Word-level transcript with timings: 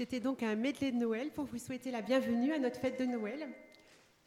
C'était 0.00 0.20
donc 0.20 0.42
un 0.42 0.54
medley 0.54 0.92
de 0.92 0.96
Noël 0.96 1.30
pour 1.30 1.44
vous 1.44 1.58
souhaiter 1.58 1.90
la 1.90 2.00
bienvenue 2.00 2.54
à 2.54 2.58
notre 2.58 2.80
fête 2.80 2.98
de 2.98 3.04
Noël. 3.04 3.46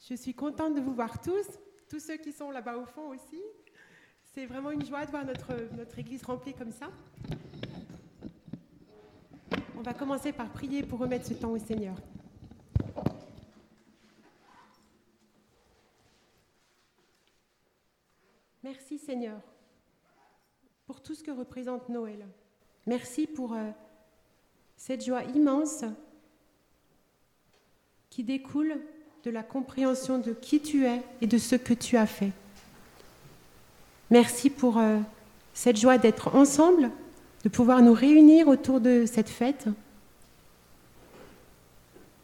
Je 0.07 0.13
suis 0.13 0.35
contente 0.35 0.75
de 0.75 0.79
vous 0.79 0.93
voir 0.93 1.19
tous, 1.19 1.47
tous 1.89 1.99
ceux 1.99 2.17
qui 2.17 2.31
sont 2.31 2.51
là-bas 2.51 2.77
au 2.77 2.85
fond 2.85 3.07
aussi. 3.07 3.41
C'est 4.35 4.45
vraiment 4.45 4.69
une 4.69 4.85
joie 4.85 5.03
de 5.03 5.09
voir 5.09 5.25
notre, 5.25 5.51
notre 5.75 5.97
église 5.97 6.21
remplie 6.21 6.53
comme 6.53 6.71
ça. 6.71 6.91
On 9.75 9.81
va 9.81 9.95
commencer 9.95 10.31
par 10.31 10.47
prier 10.51 10.83
pour 10.83 10.99
remettre 10.99 11.25
ce 11.25 11.33
temps 11.33 11.49
au 11.49 11.57
Seigneur. 11.57 11.95
Merci 18.61 18.99
Seigneur 18.99 19.41
pour 20.85 21.01
tout 21.01 21.15
ce 21.15 21.23
que 21.23 21.31
représente 21.31 21.89
Noël. 21.89 22.27
Merci 22.85 23.25
pour 23.25 23.53
euh, 23.53 23.71
cette 24.85 25.05
joie 25.05 25.23
immense 25.33 25.85
qui 28.09 28.21
découle 28.21 28.75
de 29.23 29.31
la 29.31 29.41
compréhension 29.41 30.19
de 30.19 30.33
qui 30.33 30.59
tu 30.59 30.85
es 30.85 31.01
et 31.21 31.27
de 31.27 31.37
ce 31.37 31.55
que 31.55 31.73
tu 31.73 31.95
as 31.95 32.05
fait. 32.05 32.31
Merci 34.11 34.49
pour 34.49 34.77
euh, 34.77 34.99
cette 35.53 35.77
joie 35.77 35.97
d'être 35.97 36.35
ensemble, 36.35 36.91
de 37.45 37.49
pouvoir 37.49 37.81
nous 37.81 37.93
réunir 37.93 38.49
autour 38.49 38.81
de 38.81 39.05
cette 39.05 39.29
fête. 39.29 39.67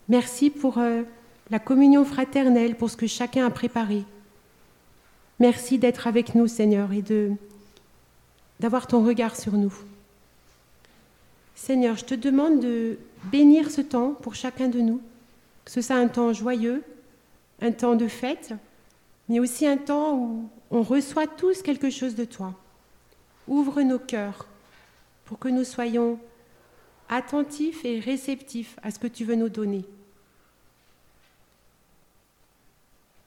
Merci 0.09 0.49
pour 0.49 0.79
euh, 0.79 1.03
la 1.51 1.59
communion 1.59 2.03
fraternelle, 2.03 2.75
pour 2.75 2.89
ce 2.89 2.97
que 2.97 3.07
chacun 3.07 3.45
a 3.45 3.51
préparé. 3.51 4.03
Merci 5.39 5.77
d'être 5.77 6.07
avec 6.07 6.35
nous, 6.35 6.47
Seigneur, 6.47 6.91
et 6.91 7.05
d'avoir 8.59 8.85
ton 8.85 9.05
regard 9.05 9.37
sur 9.37 9.53
nous. 9.53 9.73
Seigneur, 11.61 11.97
je 11.97 12.05
te 12.05 12.15
demande 12.15 12.61
de 12.61 12.97
bénir 13.25 13.69
ce 13.69 13.81
temps 13.81 14.13
pour 14.13 14.33
chacun 14.33 14.69
de 14.69 14.79
nous, 14.79 15.01
que 15.65 15.71
ce 15.71 15.81
soit 15.81 15.97
un 15.97 16.07
temps 16.07 16.31
joyeux, 16.31 16.85
un 17.61 17.73
temps 17.73 17.95
de 17.95 18.07
fête, 18.07 18.53
mais 19.27 19.41
aussi 19.41 19.67
un 19.67 19.75
temps 19.75 20.15
où 20.15 20.49
on 20.71 20.83
reçoit 20.83 21.27
tous 21.27 21.61
quelque 21.61 21.89
chose 21.89 22.15
de 22.15 22.23
toi. 22.23 22.55
Ouvre 23.49 23.81
nos 23.81 23.99
cœurs 23.99 24.47
pour 25.25 25.37
que 25.37 25.49
nous 25.49 25.65
soyons 25.65 26.17
attentifs 27.09 27.83
et 27.83 27.99
réceptifs 27.99 28.79
à 28.81 28.89
ce 28.89 28.97
que 28.97 29.07
tu 29.07 29.25
veux 29.25 29.35
nous 29.35 29.49
donner. 29.49 29.83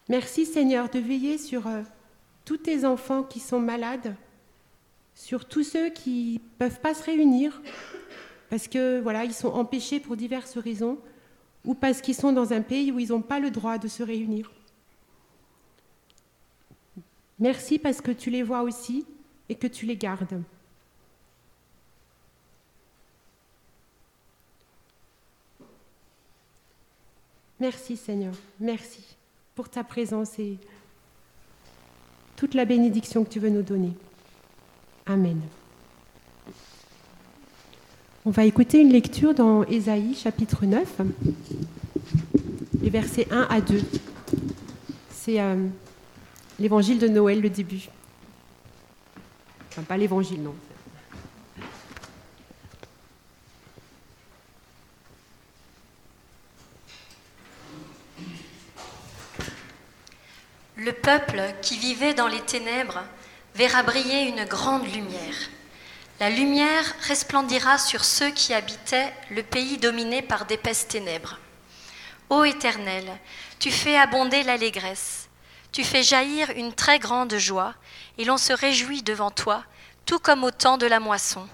Merci 0.08 0.46
Seigneur 0.46 0.88
de 0.88 0.98
veiller 0.98 1.36
sur 1.36 1.66
euh, 1.66 1.82
tous 2.46 2.56
tes 2.56 2.86
enfants 2.86 3.24
qui 3.24 3.40
sont 3.40 3.60
malades, 3.60 4.16
sur 5.14 5.44
tous 5.44 5.64
ceux 5.64 5.90
qui 5.90 6.40
ne 6.42 6.58
peuvent 6.58 6.80
pas 6.80 6.94
se 6.94 7.04
réunir 7.04 7.60
parce 8.52 8.68
que 8.68 9.00
voilà, 9.00 9.24
ils 9.24 9.32
sont 9.32 9.48
empêchés 9.48 9.98
pour 9.98 10.14
diverses 10.14 10.58
raisons 10.58 10.98
ou 11.64 11.72
parce 11.72 12.02
qu'ils 12.02 12.14
sont 12.14 12.32
dans 12.32 12.52
un 12.52 12.60
pays 12.60 12.92
où 12.92 12.98
ils 12.98 13.08
n'ont 13.08 13.22
pas 13.22 13.40
le 13.40 13.50
droit 13.50 13.78
de 13.78 13.88
se 13.88 14.02
réunir. 14.02 14.52
Merci 17.38 17.78
parce 17.78 18.02
que 18.02 18.10
tu 18.10 18.28
les 18.28 18.42
vois 18.42 18.60
aussi 18.60 19.06
et 19.48 19.54
que 19.54 19.66
tu 19.66 19.86
les 19.86 19.96
gardes. 19.96 20.42
Merci 27.58 27.96
Seigneur, 27.96 28.34
merci 28.60 29.16
pour 29.54 29.70
ta 29.70 29.82
présence 29.82 30.38
et 30.38 30.58
toute 32.36 32.52
la 32.52 32.66
bénédiction 32.66 33.24
que 33.24 33.30
tu 33.30 33.40
veux 33.40 33.48
nous 33.48 33.62
donner. 33.62 33.94
Amen. 35.06 35.40
On 38.24 38.30
va 38.30 38.44
écouter 38.44 38.80
une 38.80 38.92
lecture 38.92 39.34
dans 39.34 39.64
Ésaïe 39.64 40.14
chapitre 40.14 40.64
9, 40.64 41.00
les 42.80 42.88
versets 42.88 43.26
1 43.32 43.48
à 43.50 43.60
2. 43.60 43.82
C'est 45.10 45.40
euh, 45.40 45.66
l'évangile 46.60 47.00
de 47.00 47.08
Noël, 47.08 47.40
le 47.40 47.50
début. 47.50 47.88
Enfin, 49.68 49.82
pas 49.82 49.96
l'évangile, 49.96 50.40
non. 50.40 50.54
Le 60.76 60.92
peuple 60.92 61.42
qui 61.60 61.76
vivait 61.76 62.14
dans 62.14 62.28
les 62.28 62.40
ténèbres 62.42 63.02
verra 63.56 63.82
briller 63.82 64.28
une 64.28 64.44
grande 64.44 64.86
lumière. 64.86 65.34
La 66.22 66.30
lumière 66.30 66.84
resplendira 67.08 67.78
sur 67.78 68.04
ceux 68.04 68.30
qui 68.30 68.54
habitaient 68.54 69.12
le 69.32 69.42
pays 69.42 69.76
dominé 69.76 70.22
par 70.22 70.46
d'épaisses 70.46 70.86
ténèbres. 70.86 71.40
Ô 72.30 72.44
Éternel, 72.44 73.06
tu 73.58 73.72
fais 73.72 73.96
abonder 73.96 74.44
l'allégresse, 74.44 75.28
tu 75.72 75.82
fais 75.82 76.04
jaillir 76.04 76.50
une 76.54 76.74
très 76.74 77.00
grande 77.00 77.34
joie, 77.38 77.74
et 78.18 78.24
l'on 78.24 78.36
se 78.36 78.52
réjouit 78.52 79.02
devant 79.02 79.32
toi, 79.32 79.64
tout 80.06 80.20
comme 80.20 80.44
au 80.44 80.52
temps 80.52 80.78
de 80.78 80.86
la 80.86 81.00
moisson, 81.00 81.44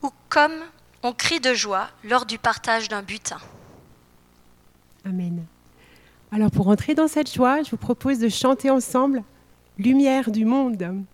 ou 0.00 0.10
comme 0.28 0.62
on 1.02 1.12
crie 1.12 1.40
de 1.40 1.52
joie 1.52 1.88
lors 2.04 2.24
du 2.24 2.38
partage 2.38 2.88
d'un 2.88 3.02
butin. 3.02 3.40
Amen. 5.04 5.44
Alors 6.30 6.52
pour 6.52 6.68
entrer 6.68 6.94
dans 6.94 7.08
cette 7.08 7.34
joie, 7.34 7.64
je 7.64 7.70
vous 7.72 7.78
propose 7.78 8.20
de 8.20 8.28
chanter 8.28 8.70
ensemble 8.70 9.24
Lumière 9.76 10.30
du 10.30 10.44
monde. 10.44 11.04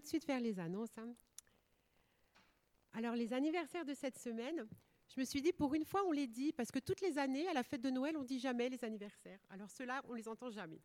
Tout 0.00 0.04
de 0.04 0.08
suite 0.08 0.24
faire 0.24 0.40
les 0.40 0.58
annonces. 0.58 0.96
Hein. 0.96 1.14
Alors, 2.94 3.14
les 3.14 3.34
anniversaires 3.34 3.84
de 3.84 3.92
cette 3.92 4.18
semaine, 4.18 4.66
je 5.14 5.20
me 5.20 5.26
suis 5.26 5.42
dit, 5.42 5.52
pour 5.52 5.74
une 5.74 5.84
fois, 5.84 6.02
on 6.06 6.10
les 6.10 6.26
dit, 6.26 6.52
parce 6.52 6.70
que 6.70 6.78
toutes 6.78 7.02
les 7.02 7.18
années, 7.18 7.46
à 7.48 7.52
la 7.52 7.62
fête 7.62 7.82
de 7.82 7.90
Noël, 7.90 8.16
on 8.16 8.24
dit 8.24 8.38
jamais 8.38 8.70
les 8.70 8.82
anniversaires. 8.82 9.40
Alors, 9.50 9.70
ceux-là, 9.70 10.02
on 10.08 10.14
les 10.14 10.26
entend 10.26 10.50
jamais. 10.50 10.80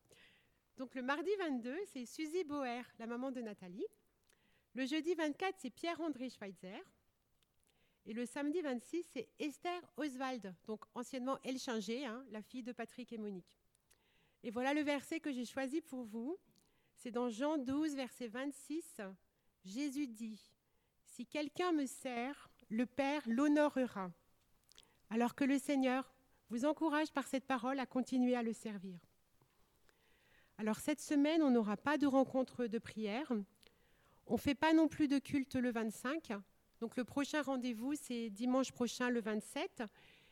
Donc, 0.76 0.96
le 0.96 1.02
mardi 1.02 1.30
22, 1.40 1.78
c'est 1.86 2.06
Suzy 2.06 2.44
Boer, 2.44 2.82
la 3.00 3.08
maman 3.08 3.32
de 3.32 3.40
Nathalie. 3.40 3.86
Le 4.74 4.86
jeudi 4.86 5.16
24, 5.16 5.56
c'est 5.60 5.70
Pierre-André 5.70 6.30
Schweitzer. 6.30 6.84
Et 8.06 8.12
le 8.12 8.26
samedi 8.26 8.62
26, 8.62 9.06
c'est 9.14 9.30
Esther 9.40 9.82
Oswald, 9.96 10.54
donc 10.66 10.84
anciennement 10.94 11.40
Elchinger, 11.42 12.06
hein, 12.06 12.26
la 12.32 12.42
fille 12.42 12.64
de 12.64 12.74
Patrick 12.74 13.14
et 13.14 13.18
Monique. 13.18 13.58
Et 14.44 14.52
voilà 14.52 14.74
le 14.74 14.82
verset 14.82 15.22
que 15.22 15.32
j'ai 15.32 15.46
choisi 15.46 15.80
pour 15.80 16.04
vous. 16.04 16.38
C'est 17.06 17.12
dans 17.12 17.30
Jean 17.30 17.60
12, 17.60 17.94
verset 17.94 18.28
26. 18.30 19.00
Jésus 19.64 20.08
dit, 20.08 20.42
Si 21.06 21.28
quelqu'un 21.28 21.72
me 21.72 21.86
sert, 21.86 22.50
le 22.72 22.88
Père 22.88 23.22
l'honorera. 23.28 24.10
Alors 25.12 25.36
que 25.36 25.44
le 25.44 25.60
Seigneur 25.60 26.12
vous 26.50 26.66
encourage 26.66 27.12
par 27.12 27.28
cette 27.28 27.46
parole 27.46 27.80
à 27.80 27.86
continuer 27.86 28.36
à 28.36 28.42
le 28.42 28.54
servir. 28.54 28.98
Alors 30.58 30.78
cette 30.78 31.00
semaine, 31.00 31.44
on 31.44 31.52
n'aura 31.52 31.78
pas 31.78 32.00
de 32.00 32.08
rencontre 32.08 32.66
de 32.66 32.80
prière. 32.80 33.32
On 34.26 34.34
ne 34.34 34.40
fait 34.40 34.56
pas 34.56 34.74
non 34.74 34.88
plus 34.88 35.08
de 35.08 35.20
culte 35.20 35.58
le 35.58 35.72
25. 35.72 36.32
Donc 36.80 36.98
le 36.98 37.04
prochain 37.04 37.44
rendez-vous, 37.44 37.94
c'est 37.94 38.32
dimanche 38.32 38.72
prochain 38.72 39.12
le 39.12 39.22
27. 39.22 39.84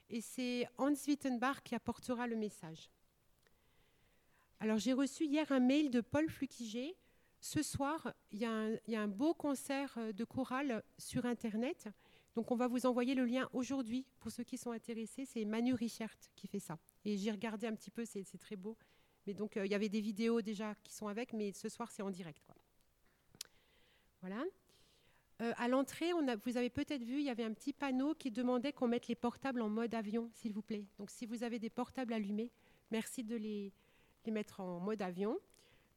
Et 0.09 0.21
c'est 0.21 0.67
Hans 0.79 0.95
Wittenbach 1.07 1.61
qui 1.63 1.75
apportera 1.75 2.25
le 2.25 2.35
message. 2.35 2.89
Alors 4.63 4.77
j'ai 4.77 4.93
reçu 4.93 5.25
hier 5.25 5.51
un 5.51 5.59
mail 5.59 5.91
de 5.91 5.99
Paul 5.99 6.29
Flukiger. 6.29 6.95
Ce 7.41 7.61
soir, 7.61 8.13
il 8.31 8.39
y, 8.39 8.45
a 8.45 9.01
un, 9.01 9.07
beau 9.09 9.33
concert 9.33 9.93
euh, 9.97 10.13
de 10.13 10.23
chorale 10.23 10.85
sur 10.97 11.25
Internet. 11.25 11.89
Donc 12.33 12.49
on 12.49 12.55
va 12.55 12.69
vous 12.69 12.85
envoyer 12.85 13.13
le 13.13 13.25
lien 13.25 13.49
aujourd'hui 13.51 14.05
pour 14.21 14.31
ceux 14.31 14.45
qui 14.45 14.57
sont 14.57 14.71
intéressés. 14.71 15.25
C'est 15.25 15.43
Manu 15.43 15.73
Richert 15.73 16.15
qui 16.37 16.47
fait 16.47 16.61
ça. 16.61 16.79
Et 17.03 17.17
j'ai 17.17 17.31
regardé 17.31 17.67
un 17.67 17.75
petit 17.75 17.91
peu, 17.91 18.05
c'est 18.05 18.23
très 18.39 18.55
beau. 18.55 18.77
Mais 19.27 19.33
donc 19.33 19.57
euh, 19.57 19.65
il 19.65 19.71
y 19.73 19.75
avait 19.75 19.89
des 19.89 19.99
vidéos 19.99 20.41
déjà 20.41 20.75
qui 20.75 20.93
sont 20.93 21.09
avec, 21.09 21.33
mais 21.33 21.51
ce 21.51 21.67
soir 21.67 21.91
c'est 21.91 22.01
en 22.01 22.09
direct. 22.09 22.49
Voilà. 24.21 24.45
Euh, 25.41 25.51
à 25.57 25.67
l'entrée, 25.67 26.11
vous 26.45 26.55
avez 26.55 26.69
peut-être 26.69 27.03
vu, 27.03 27.17
il 27.17 27.25
y 27.25 27.29
avait 27.29 27.43
un 27.43 27.51
petit 27.51 27.73
panneau 27.73 28.15
qui 28.15 28.31
demandait 28.31 28.71
qu'on 28.71 28.87
mette 28.87 29.09
les 29.09 29.15
portables 29.15 29.61
en 29.61 29.67
mode 29.67 29.93
avion, 29.93 30.29
s'il 30.31 30.53
vous 30.53 30.61
plaît. 30.61 30.85
Donc 30.99 31.09
si 31.09 31.25
vous 31.25 31.43
avez 31.43 31.59
des 31.59 31.69
portables 31.69 32.13
allumés, 32.13 32.49
merci 32.91 33.25
de 33.25 33.35
les, 33.35 33.73
les 34.25 34.31
mettre 34.31 34.59
en 34.59 34.79
mode 34.79 35.01
avion, 35.01 35.37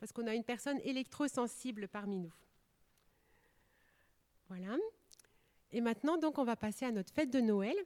parce 0.01 0.13
qu'on 0.13 0.27
a 0.27 0.35
une 0.35 0.45
personne 0.45 0.79
électrosensible 0.85 1.89
parmi 1.89 2.19
nous. 2.19 2.33
Voilà. 4.49 4.77
Et 5.73 5.81
maintenant, 5.81 6.17
donc, 6.17 6.39
on 6.39 6.45
va 6.45 6.57
passer 6.57 6.85
à 6.87 6.93
notre 6.93 7.13
fête 7.13 7.31
de 7.31 7.41
Noël. 7.41 7.77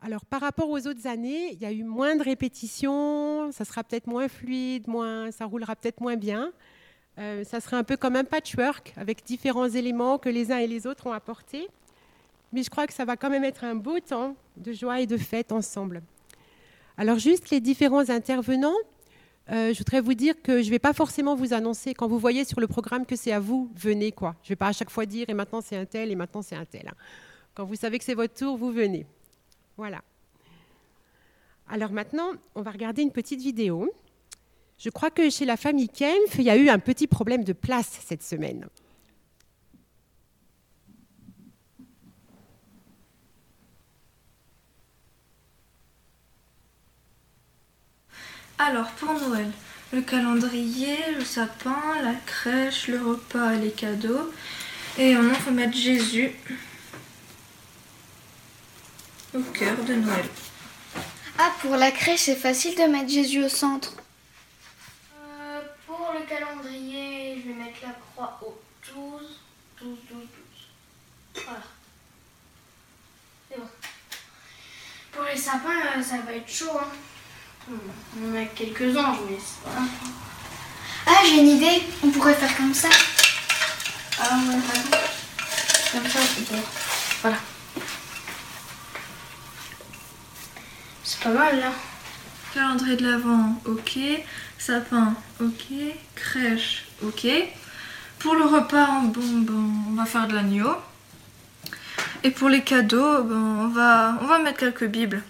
Alors, 0.00 0.24
par 0.26 0.42
rapport 0.42 0.68
aux 0.68 0.86
autres 0.86 1.06
années, 1.06 1.52
il 1.52 1.60
y 1.60 1.64
a 1.64 1.72
eu 1.72 1.82
moins 1.82 2.14
de 2.16 2.22
répétitions, 2.22 3.50
ça 3.52 3.64
sera 3.64 3.82
peut-être 3.82 4.06
moins 4.06 4.28
fluide, 4.28 4.86
moins, 4.86 5.30
ça 5.30 5.46
roulera 5.46 5.74
peut-être 5.76 6.00
moins 6.00 6.16
bien. 6.16 6.52
Euh, 7.18 7.44
ça 7.44 7.60
sera 7.60 7.78
un 7.78 7.84
peu 7.84 7.96
comme 7.96 8.16
un 8.16 8.24
patchwork 8.24 8.92
avec 8.96 9.24
différents 9.24 9.68
éléments 9.68 10.18
que 10.18 10.28
les 10.28 10.52
uns 10.52 10.58
et 10.58 10.66
les 10.66 10.86
autres 10.86 11.06
ont 11.06 11.12
apportés. 11.12 11.68
Mais 12.52 12.62
je 12.62 12.70
crois 12.70 12.86
que 12.86 12.92
ça 12.92 13.04
va 13.04 13.16
quand 13.16 13.30
même 13.30 13.44
être 13.44 13.64
un 13.64 13.74
beau 13.74 13.98
temps 14.00 14.36
de 14.56 14.72
joie 14.72 15.00
et 15.00 15.06
de 15.06 15.16
fête 15.16 15.52
ensemble. 15.52 16.02
Alors, 16.96 17.18
juste 17.18 17.50
les 17.50 17.60
différents 17.60 18.10
intervenants. 18.10 18.76
Euh, 19.50 19.74
je 19.74 19.78
voudrais 19.78 20.00
vous 20.00 20.14
dire 20.14 20.40
que 20.42 20.62
je 20.62 20.66
ne 20.66 20.70
vais 20.70 20.78
pas 20.78 20.94
forcément 20.94 21.34
vous 21.34 21.52
annoncer 21.52 21.92
quand 21.92 22.08
vous 22.08 22.18
voyez 22.18 22.44
sur 22.44 22.60
le 22.60 22.66
programme 22.66 23.04
que 23.04 23.14
c'est 23.14 23.32
à 23.32 23.40
vous, 23.40 23.70
venez 23.74 24.10
quoi. 24.10 24.36
Je 24.42 24.46
ne 24.46 24.48
vais 24.50 24.56
pas 24.56 24.68
à 24.68 24.72
chaque 24.72 24.90
fois 24.90 25.04
dire 25.04 25.28
et 25.28 25.34
maintenant 25.34 25.60
c'est 25.60 25.76
un 25.76 25.84
tel 25.84 26.10
et 26.10 26.14
maintenant 26.14 26.40
c'est 26.40 26.56
un 26.56 26.64
tel. 26.64 26.88
Hein. 26.88 26.94
Quand 27.54 27.64
vous 27.64 27.76
savez 27.76 27.98
que 27.98 28.04
c'est 28.04 28.14
votre 28.14 28.34
tour, 28.34 28.56
vous 28.56 28.72
venez. 28.72 29.06
Voilà. 29.76 30.00
Alors 31.68 31.92
maintenant, 31.92 32.32
on 32.54 32.62
va 32.62 32.70
regarder 32.70 33.02
une 33.02 33.12
petite 33.12 33.40
vidéo. 33.40 33.92
Je 34.78 34.90
crois 34.90 35.10
que 35.10 35.30
chez 35.30 35.44
la 35.44 35.56
famille 35.56 35.88
Kempf, 35.88 36.36
il 36.38 36.44
y 36.44 36.50
a 36.50 36.56
eu 36.56 36.68
un 36.68 36.78
petit 36.78 37.06
problème 37.06 37.44
de 37.44 37.52
place 37.52 38.00
cette 38.04 38.22
semaine. 38.22 38.66
Alors, 48.58 48.86
pour 48.92 49.12
Noël, 49.14 49.50
le 49.92 50.00
calendrier, 50.00 50.96
le 51.16 51.24
sapin, 51.24 52.00
la 52.02 52.14
crèche, 52.14 52.86
le 52.86 53.04
repas 53.04 53.54
et 53.54 53.58
les 53.58 53.72
cadeaux. 53.72 54.32
Et 54.96 55.16
on 55.16 55.22
va 55.22 55.50
mettre 55.50 55.76
Jésus 55.76 56.30
au 59.34 59.40
cœur 59.40 59.76
de 59.84 59.94
Noël. 59.94 60.24
Ah, 61.36 61.52
pour 61.60 61.74
la 61.74 61.90
crèche, 61.90 62.20
c'est 62.20 62.36
facile 62.36 62.76
de 62.76 62.84
mettre 62.84 63.10
Jésus 63.10 63.42
au 63.42 63.48
centre. 63.48 63.94
Euh, 65.16 65.60
pour 65.84 66.14
le 66.16 66.24
calendrier, 66.24 67.42
je 67.42 67.48
vais 67.48 67.54
mettre 67.54 67.78
la 67.82 67.92
croix 67.92 68.38
au 68.40 68.56
12, 68.94 69.40
12, 69.82 69.98
12, 70.10 70.18
12. 71.34 71.44
Voilà. 71.44 71.58
C'est 73.50 73.58
bon. 73.58 73.68
Pour 75.10 75.24
les 75.24 75.36
sapins, 75.36 75.98
euh, 75.98 76.02
ça 76.02 76.18
va 76.18 76.34
être 76.34 76.48
chaud. 76.48 76.78
Hein. 76.80 76.86
On 77.66 78.30
en 78.30 78.42
a 78.42 78.44
quelques 78.44 78.94
anges, 78.96 79.18
mais 79.28 79.38
c'est 79.38 79.64
pas. 79.64 79.80
Ah, 81.06 81.22
j'ai 81.24 81.40
une 81.40 81.48
idée. 81.48 81.82
On 82.02 82.10
pourrait 82.10 82.34
faire 82.34 82.54
comme 82.56 82.74
ça. 82.74 82.88
Ah 84.18 84.36
ouais, 84.36 84.60
Comme 85.92 86.10
ça, 86.10 86.18
c'est 86.20 86.56
Voilà. 87.22 87.36
C'est 91.02 91.20
pas 91.20 91.30
mal 91.30 91.58
là. 91.60 91.72
Calendrier 92.52 92.96
de 92.96 93.10
l'Avent, 93.10 93.60
ok. 93.64 93.98
Sapin, 94.58 95.14
ok. 95.40 95.64
Crèche, 96.14 96.84
ok. 97.02 97.26
Pour 98.18 98.34
le 98.34 98.44
repas, 98.44 99.00
bon, 99.04 99.40
bon, 99.40 99.70
on 99.88 99.94
va 99.94 100.04
faire 100.04 100.28
de 100.28 100.34
l'agneau. 100.34 100.74
Et 102.22 102.30
pour 102.30 102.50
les 102.50 102.62
cadeaux, 102.62 103.22
bon, 103.22 103.34
on, 103.34 103.68
va, 103.68 104.18
on 104.20 104.26
va 104.26 104.38
mettre 104.38 104.58
quelques 104.58 104.86
bibles. 104.86 105.22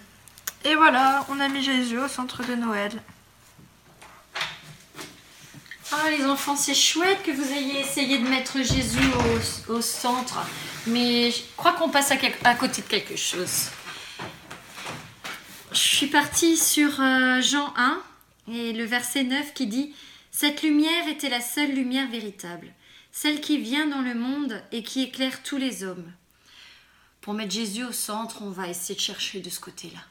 Et 0.65 0.73
voilà, 0.73 1.23
on 1.29 1.39
a 1.39 1.47
mis 1.47 1.61
Jésus 1.61 1.99
au 1.99 2.07
centre 2.07 2.43
de 2.43 2.55
Noël. 2.55 2.91
Ah 5.91 6.09
les 6.09 6.25
enfants, 6.25 6.55
c'est 6.55 6.73
chouette 6.73 7.21
que 7.21 7.29
vous 7.29 7.51
ayez 7.53 7.81
essayé 7.81 8.17
de 8.17 8.27
mettre 8.27 8.57
Jésus 8.63 9.07
au, 9.69 9.81
centre. 9.81 10.39
Mais 10.87 11.29
je 11.29 11.41
crois 11.55 11.73
qu'on 11.73 11.89
passe 11.89 12.11
à, 12.11 12.55
côté 12.55 12.81
de 12.81 12.87
quelque 12.87 13.15
chose. 13.15 13.69
Je 15.71 15.77
suis 15.77 16.07
partie 16.07 16.57
sur 16.57 16.99
euh, 16.99 17.41
Jean 17.41 17.71
1 17.77 18.01
et 18.51 18.73
le 18.73 18.85
verset 18.85 19.23
9 19.23 19.53
qui 19.53 19.67
dit 19.67 19.93
Cette 20.31 20.63
lumière 20.63 21.07
était 21.07 21.29
la 21.29 21.41
seule 21.41 21.73
lumière 21.73 22.09
véritable, 22.09 22.73
celle 23.11 23.39
qui 23.39 23.59
vient 23.59 23.85
dans 23.85 24.01
le 24.01 24.15
monde 24.15 24.59
et 24.71 24.81
qui 24.81 25.03
éclaire 25.03 25.43
tous 25.43 25.57
les 25.57 25.83
hommes. 25.83 26.11
Pour 27.21 27.35
mettre 27.35 27.53
Jésus 27.53 27.83
au 27.83 27.91
centre, 27.91 28.41
on 28.41 28.49
va 28.49 28.67
essayer 28.67 28.95
de 28.95 28.99
chercher 28.99 29.41
de 29.41 29.49
ce 29.51 29.59
côté-là. 29.59 30.01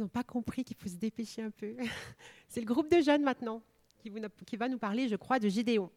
Ils 0.00 0.04
n'ont 0.04 0.08
pas 0.08 0.24
compris 0.24 0.64
qu'il 0.64 0.78
faut 0.78 0.88
se 0.88 0.96
dépêcher 0.96 1.42
un 1.42 1.50
peu. 1.50 1.76
C'est 2.48 2.60
le 2.60 2.66
groupe 2.66 2.90
de 2.90 3.02
jeunes 3.02 3.22
maintenant 3.22 3.60
qui, 3.98 4.10
qui 4.46 4.56
va 4.56 4.66
nous 4.66 4.78
parler, 4.78 5.08
je 5.08 5.16
crois, 5.16 5.38
de 5.38 5.46
Gédéon. 5.46 5.90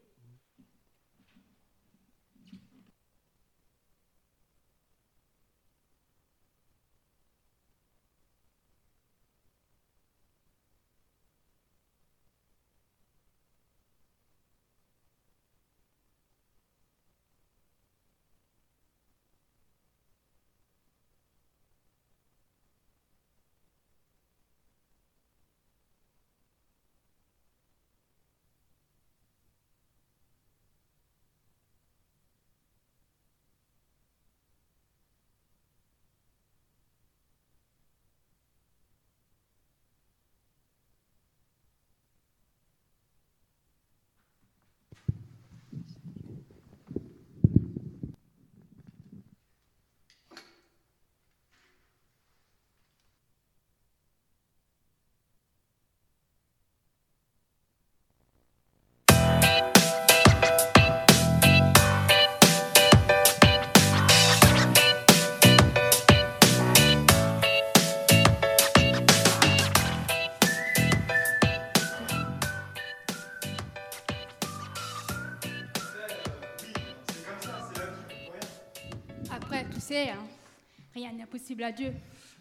Impossible 81.24 81.64
à 81.64 81.72
Dieu. 81.72 81.92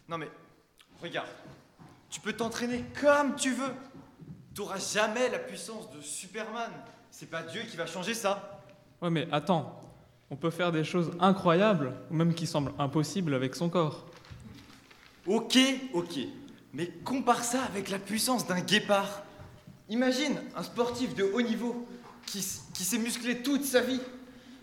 Non 0.09 0.17
mais, 0.17 0.29
regarde, 1.01 1.29
tu 2.09 2.19
peux 2.19 2.33
t'entraîner 2.33 2.83
comme 3.01 3.35
tu 3.35 3.51
veux. 3.51 3.73
T'auras 4.53 4.77
jamais 4.77 5.29
la 5.29 5.39
puissance 5.39 5.89
de 5.91 6.01
Superman. 6.01 6.69
C'est 7.09 7.29
pas 7.29 7.41
Dieu 7.41 7.61
qui 7.63 7.77
va 7.77 7.85
changer 7.85 8.13
ça. 8.13 8.61
Ouais, 9.01 9.09
mais 9.09 9.27
attends, 9.31 9.81
on 10.29 10.35
peut 10.35 10.49
faire 10.49 10.71
des 10.71 10.83
choses 10.83 11.11
incroyables, 11.19 11.93
ou 12.11 12.15
même 12.15 12.33
qui 12.33 12.45
semblent 12.45 12.73
impossibles 12.77 13.33
avec 13.33 13.55
son 13.55 13.69
corps. 13.69 14.05
Ok, 15.25 15.57
ok. 15.93 16.19
Mais 16.73 16.87
compare 17.05 17.43
ça 17.43 17.63
avec 17.63 17.89
la 17.89 17.99
puissance 17.99 18.45
d'un 18.45 18.59
guépard. 18.59 19.23
Imagine 19.89 20.41
un 20.55 20.63
sportif 20.63 21.15
de 21.15 21.23
haut 21.23 21.41
niveau 21.41 21.87
qui, 22.25 22.45
qui 22.73 22.83
s'est 22.83 22.97
musclé 22.97 23.41
toute 23.41 23.63
sa 23.63 23.81
vie. 23.81 24.01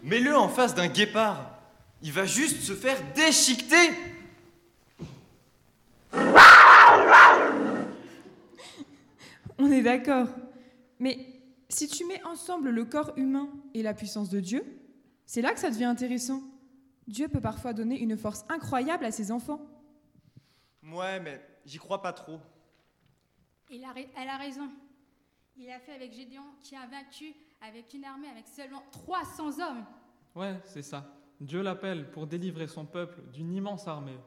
Mets-le 0.02 0.36
en 0.36 0.48
face 0.48 0.74
d'un 0.74 0.88
guépard. 0.88 1.59
Il 2.02 2.12
va 2.12 2.24
juste 2.24 2.60
se 2.62 2.74
faire 2.74 2.98
déchiqueter. 3.14 3.90
On 9.58 9.70
est 9.70 9.82
d'accord. 9.82 10.28
Mais 10.98 11.18
si 11.68 11.88
tu 11.88 12.04
mets 12.06 12.22
ensemble 12.24 12.70
le 12.70 12.84
corps 12.84 13.12
humain 13.16 13.48
et 13.74 13.82
la 13.82 13.94
puissance 13.94 14.28
de 14.30 14.40
Dieu, 14.40 14.64
c'est 15.26 15.42
là 15.42 15.52
que 15.52 15.60
ça 15.60 15.70
devient 15.70 15.84
intéressant. 15.84 16.42
Dieu 17.06 17.28
peut 17.28 17.40
parfois 17.40 17.72
donner 17.72 18.00
une 18.00 18.16
force 18.16 18.44
incroyable 18.48 19.04
à 19.04 19.10
ses 19.10 19.30
enfants. 19.32 19.60
Ouais, 20.84 21.20
mais 21.20 21.40
j'y 21.66 21.78
crois 21.78 22.00
pas 22.02 22.12
trop. 22.12 22.38
Il 23.70 23.84
a, 23.84 23.88
ra- 23.88 24.00
elle 24.16 24.28
a 24.28 24.36
raison. 24.36 24.68
Il 25.56 25.70
a 25.70 25.78
fait 25.78 25.92
avec 25.92 26.12
Gédéon 26.12 26.42
qui 26.62 26.74
a 26.74 26.86
vaincu 26.86 27.34
avec 27.66 27.92
une 27.94 28.04
armée 28.04 28.28
avec 28.28 28.46
seulement 28.48 28.82
300 28.90 29.60
hommes. 29.60 29.84
Ouais, 30.34 30.56
c'est 30.64 30.82
ça. 30.82 31.06
Dieu 31.40 31.62
l'appelle 31.62 32.10
pour 32.10 32.26
délivrer 32.26 32.66
son 32.68 32.84
peuple 32.84 33.20
d'une 33.32 33.52
immense 33.52 33.88
armée. 33.88 34.18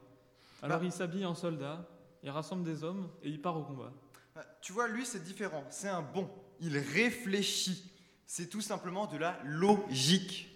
Alors 0.62 0.78
Bah. 0.80 0.84
il 0.86 0.92
s'habille 0.92 1.26
en 1.26 1.34
soldat, 1.34 1.86
il 2.22 2.30
rassemble 2.30 2.64
des 2.64 2.82
hommes 2.84 3.08
et 3.22 3.28
il 3.28 3.40
part 3.40 3.56
au 3.56 3.62
combat. 3.62 3.92
Ah, 4.36 4.40
Tu 4.60 4.72
vois, 4.72 4.88
lui, 4.88 5.04
c'est 5.06 5.22
différent. 5.22 5.62
C'est 5.70 5.88
un 5.88 6.02
bon. 6.02 6.28
Il 6.60 6.76
réfléchit. 6.78 7.90
C'est 8.26 8.48
tout 8.48 8.60
simplement 8.60 9.06
de 9.06 9.16
la 9.16 9.38
logique. 9.44 10.50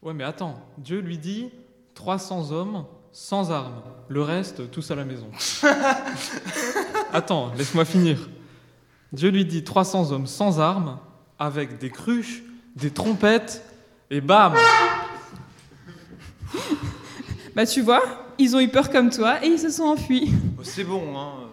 Ouais, 0.00 0.14
mais 0.14 0.24
attends, 0.24 0.58
Dieu 0.78 1.00
lui 1.00 1.18
dit 1.18 1.50
300 1.94 2.52
hommes 2.52 2.86
sans 3.10 3.50
armes, 3.50 3.82
le 4.08 4.22
reste 4.22 4.70
tous 4.70 4.90
à 4.90 4.94
la 4.94 5.04
maison. 5.04 5.28
attends, 7.12 7.52
laisse-moi 7.54 7.84
finir. 7.84 8.28
Dieu 9.12 9.30
lui 9.30 9.44
dit 9.44 9.64
300 9.64 10.12
hommes 10.12 10.26
sans 10.26 10.60
armes, 10.60 11.00
avec 11.38 11.78
des 11.78 11.90
cruches, 11.90 12.42
des 12.76 12.90
trompettes, 12.92 13.64
et 14.10 14.20
bam 14.20 14.54
Bah 17.54 17.66
tu 17.66 17.80
vois, 17.82 18.02
ils 18.38 18.54
ont 18.56 18.60
eu 18.60 18.68
peur 18.68 18.90
comme 18.90 19.10
toi 19.10 19.44
et 19.44 19.48
ils 19.48 19.58
se 19.58 19.70
sont 19.70 19.84
enfuis. 19.84 20.30
Oh, 20.58 20.62
C'est 20.64 20.84
bon, 20.84 21.18
hein. 21.18 21.48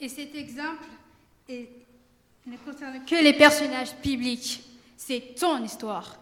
Et 0.00 0.08
cet 0.08 0.34
exemple 0.34 0.84
est- 1.48 1.68
ne 2.46 2.56
concerne 2.58 3.04
que 3.04 3.22
les 3.22 3.32
personnages 3.32 3.94
bibliques. 4.02 4.64
C'est 4.96 5.34
ton 5.38 5.62
histoire. 5.64 6.16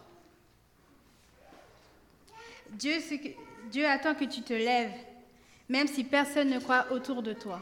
Dieu, 2.72 2.92
ce 3.00 3.14
que- 3.14 3.34
Dieu 3.70 3.86
attend 3.86 4.14
que 4.14 4.24
tu 4.24 4.42
te 4.42 4.52
lèves, 4.52 4.92
même 5.68 5.86
si 5.86 6.04
personne 6.04 6.50
ne 6.50 6.58
croit 6.58 6.86
autour 6.92 7.22
de 7.22 7.32
toi. 7.32 7.60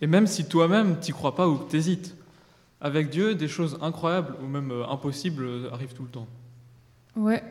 Et 0.00 0.06
même 0.06 0.26
si 0.26 0.48
toi-même 0.48 0.98
t'y 1.00 1.12
crois 1.12 1.34
pas 1.34 1.46
ou 1.48 1.56
que 1.58 1.70
t'hésites, 1.70 2.14
avec 2.80 3.10
Dieu, 3.10 3.34
des 3.34 3.48
choses 3.48 3.78
incroyables 3.82 4.34
ou 4.42 4.46
même 4.46 4.70
euh, 4.70 4.86
impossibles 4.88 5.44
euh, 5.44 5.70
arrivent 5.72 5.92
tout 5.92 6.04
le 6.04 6.08
temps. 6.08 6.26
Ouais, 7.16 7.42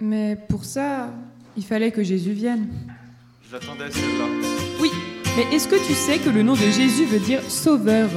mais 0.00 0.36
pour 0.48 0.64
ça, 0.64 1.12
il 1.56 1.64
fallait 1.64 1.90
que 1.90 2.02
Jésus 2.02 2.32
vienne. 2.32 2.68
Je 3.48 3.52
l'attendais 3.52 3.84
à 3.84 3.90
celle-là. 3.90 4.26
Oui, 4.80 4.90
mais 5.36 5.54
est-ce 5.54 5.68
que 5.68 5.76
tu 5.86 5.94
sais 5.94 6.18
que 6.18 6.30
le 6.30 6.42
nom 6.42 6.52
de 6.52 6.58
Jésus 6.58 7.04
veut 7.04 7.18
dire 7.18 7.42
sauveur? 7.48 8.10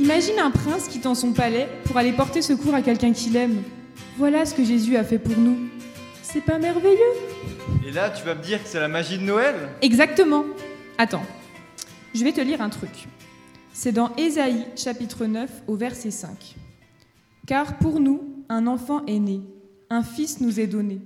Imagine 0.00 0.38
un 0.38 0.50
prince 0.50 0.88
quittant 0.88 1.14
son 1.14 1.32
palais 1.32 1.68
pour 1.84 1.96
aller 1.96 2.12
porter 2.12 2.42
secours 2.42 2.74
à 2.74 2.82
quelqu'un 2.82 3.12
qu'il 3.12 3.36
aime. 3.36 3.62
Voilà 4.16 4.44
ce 4.44 4.54
que 4.54 4.64
Jésus 4.64 4.96
a 4.96 5.04
fait 5.04 5.18
pour 5.18 5.36
nous. 5.36 5.56
C'est 6.22 6.40
pas 6.40 6.58
merveilleux? 6.58 7.12
Et 7.86 7.90
là, 7.90 8.10
tu 8.10 8.24
vas 8.24 8.34
me 8.34 8.42
dire 8.42 8.62
que 8.62 8.68
c'est 8.68 8.80
la 8.80 8.88
magie 8.88 9.18
de 9.18 9.22
Noël? 9.22 9.54
Exactement. 9.82 10.44
Attends, 10.98 11.24
je 12.14 12.24
vais 12.24 12.32
te 12.32 12.40
lire 12.40 12.62
un 12.62 12.70
truc. 12.70 13.06
C'est 13.72 13.92
dans 13.92 14.14
Ésaïe 14.16 14.66
chapitre 14.76 15.26
9 15.26 15.50
au 15.66 15.76
verset 15.76 16.10
5. 16.10 16.56
Car 17.46 17.78
pour 17.78 18.00
nous, 18.00 18.22
un 18.48 18.66
enfant 18.66 19.04
est 19.06 19.18
né, 19.18 19.40
un 19.92 20.02
fils 20.02 20.40
nous 20.40 20.58
est 20.58 20.66
donné. 20.66 21.00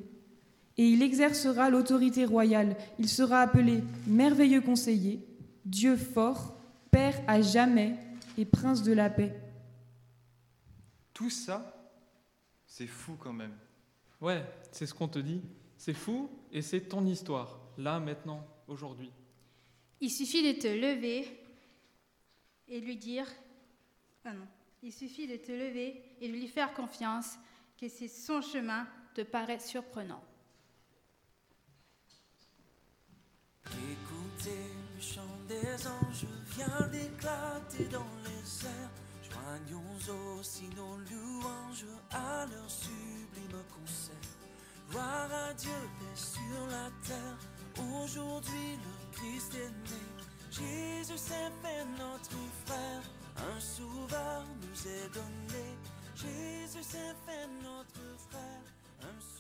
Et 0.77 0.89
il 0.89 1.03
exercera 1.03 1.71
l'autorité 1.71 2.25
royale. 2.25 2.77
Il 3.01 3.09
sera 3.09 3.41
appelé 3.41 3.83
merveilleux 4.07 4.61
conseiller, 4.61 5.21
Dieu 5.65 5.97
fort, 5.97 6.55
Père 6.93 7.21
à 7.27 7.43
jamais 7.43 7.97
et 8.39 8.45
prince 8.45 8.83
de 8.83 8.93
la 8.93 9.11
paix. 9.11 9.35
Tout 11.13 11.31
ça, 11.31 11.91
c'est 12.67 12.87
fou 12.87 13.17
quand 13.19 13.33
même. 13.33 13.55
Ouais, 14.21 14.45
c'est 14.71 14.87
ce 14.87 14.95
qu'on 14.95 15.09
te 15.09 15.19
dit. 15.19 15.43
C'est 15.77 15.93
fou 15.93 16.31
et 16.53 16.63
c'est 16.63 16.83
ton 16.83 17.05
histoire, 17.05 17.59
là, 17.77 17.99
maintenant, 17.99 18.47
aujourd'hui. 18.69 19.11
Il 20.01 20.11
suffit 20.11 20.55
de 20.55 20.59
te 20.59 20.69
lever 20.69 21.27
et 22.69 22.81
lui 22.81 22.97
dire 22.97 23.27
ah 24.25 24.33
non, 24.33 24.47
il 24.83 24.93
suffit 24.93 25.27
de 25.27 25.37
te 25.37 25.53
lever 25.53 26.03
et 26.21 26.29
de 26.29 26.33
lui 26.33 26.49
faire 26.49 26.73
confiance 26.73 27.37
que 27.79 27.89
c'est 27.89 28.09
son 28.09 28.41
chemin 28.41 28.87
te 29.15 29.23
paraît 29.23 29.59
surprenant. 29.59 30.23
Écoutez 33.67 34.71
le 34.95 35.03
chant 35.03 35.39
des 35.49 35.87
anges 35.87 36.27
vient 36.51 36.89
d'éclater 36.89 37.85
dans 37.91 38.07
les 38.25 38.67
airs. 38.67 38.91
Joignons 39.31 40.39
aussi 40.39 40.69
nos 40.77 40.97
louanges 40.97 41.87
à 42.13 42.47
leur 42.47 42.71
sublime 42.71 43.63
concert. 43.75 44.15
Gloire 44.91 45.29
à 45.33 45.55
Dieu, 45.55 45.71
paix 45.99 46.17
sur 46.17 46.67
la 46.71 46.91
terre. 47.07 47.39
Aujourd'hui 48.03 48.77
le 48.77 49.17
Christ 49.17 49.55
est 49.55 49.69
né. 49.69 50.17
Jésus 50.51 51.19
s'est 51.19 51.53
fait 51.63 51.85
notre 51.99 52.39
frère. 52.65 53.03
Un 53.37 53.61
sauveur 53.61 54.45
nous 54.63 54.89
est 54.89 55.09
donné. 55.13 55.77
Jésus 56.17 56.83
s'est 56.83 57.15
fait 57.27 57.47
notre 57.63 58.01
frère. 58.31 58.65
Un 59.03 59.21
sauveur 59.21 59.36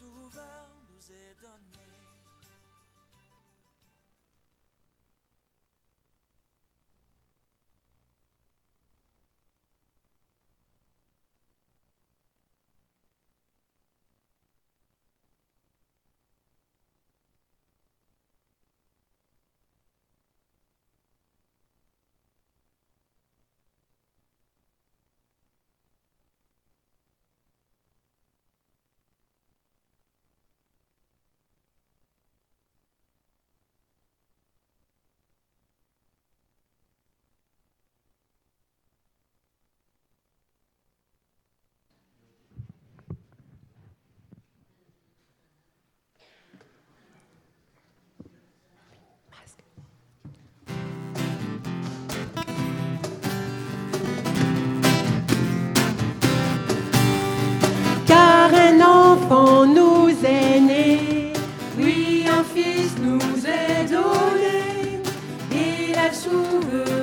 souvenir. 66.17 66.96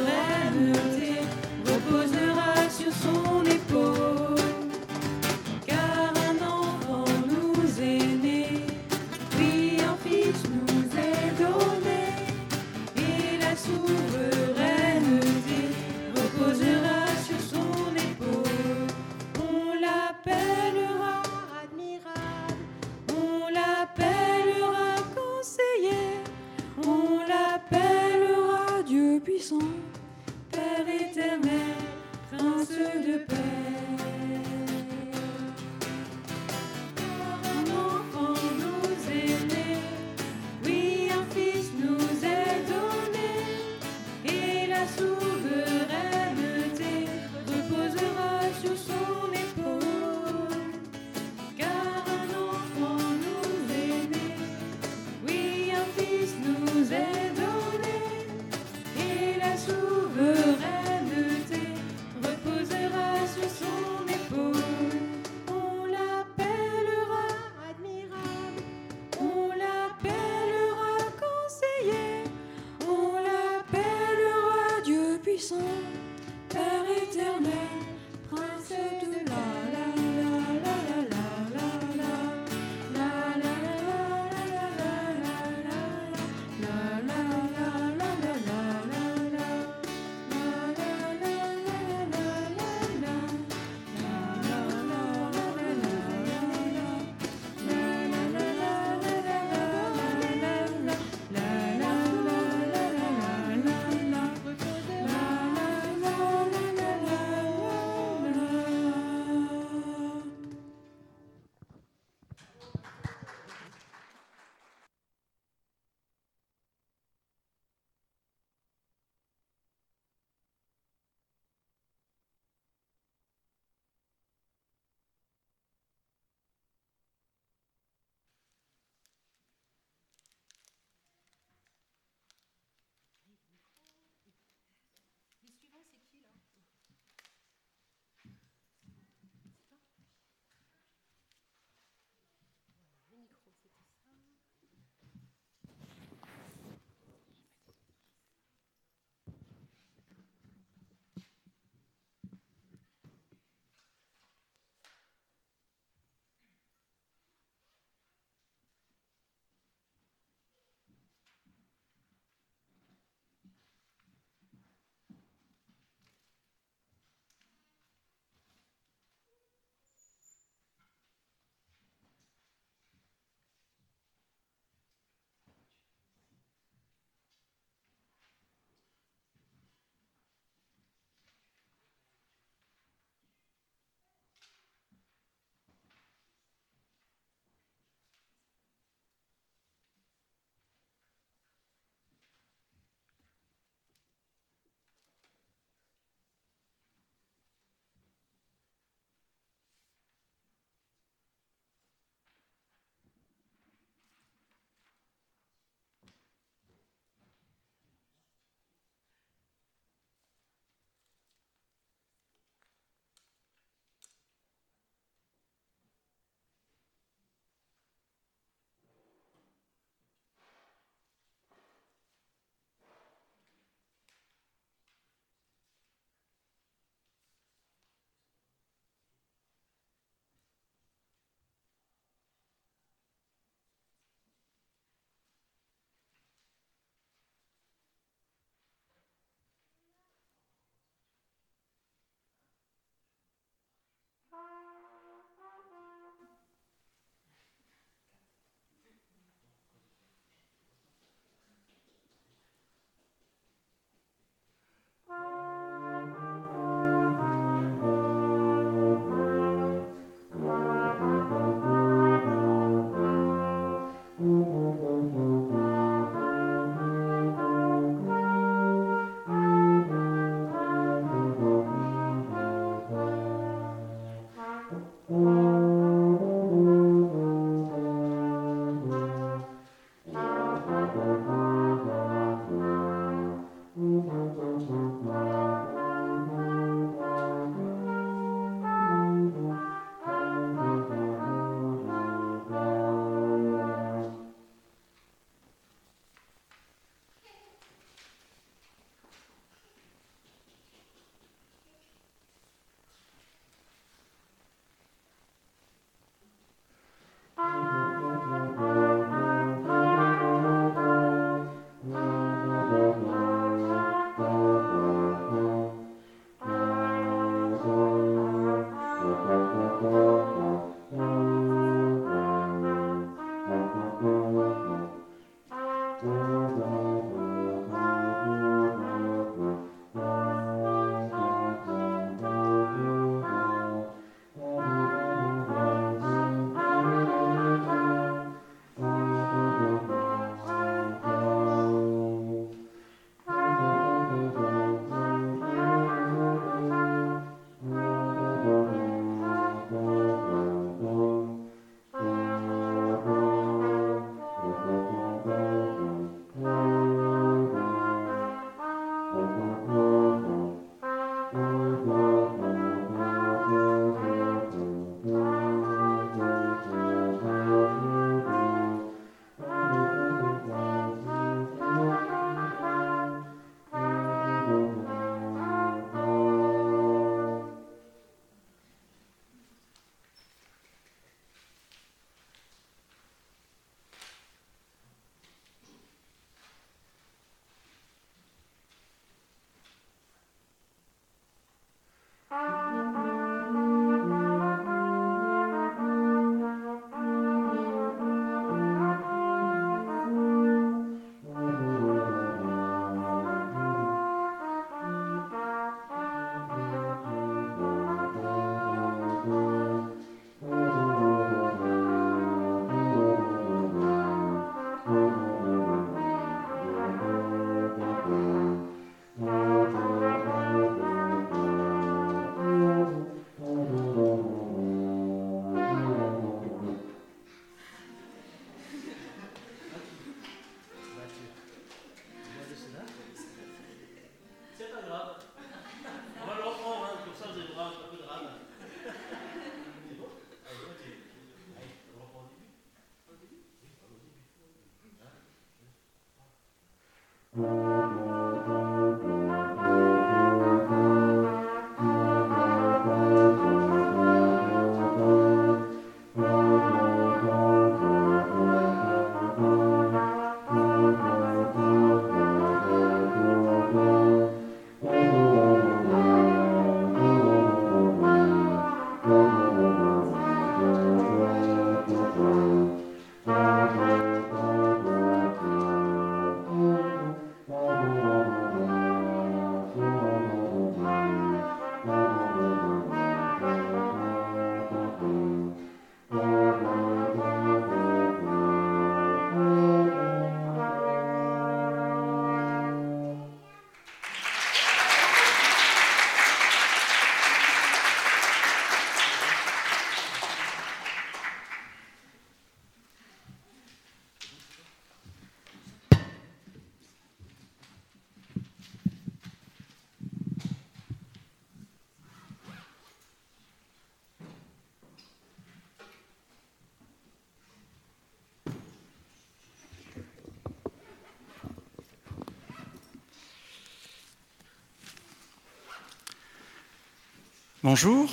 Bonjour. 527.64 528.12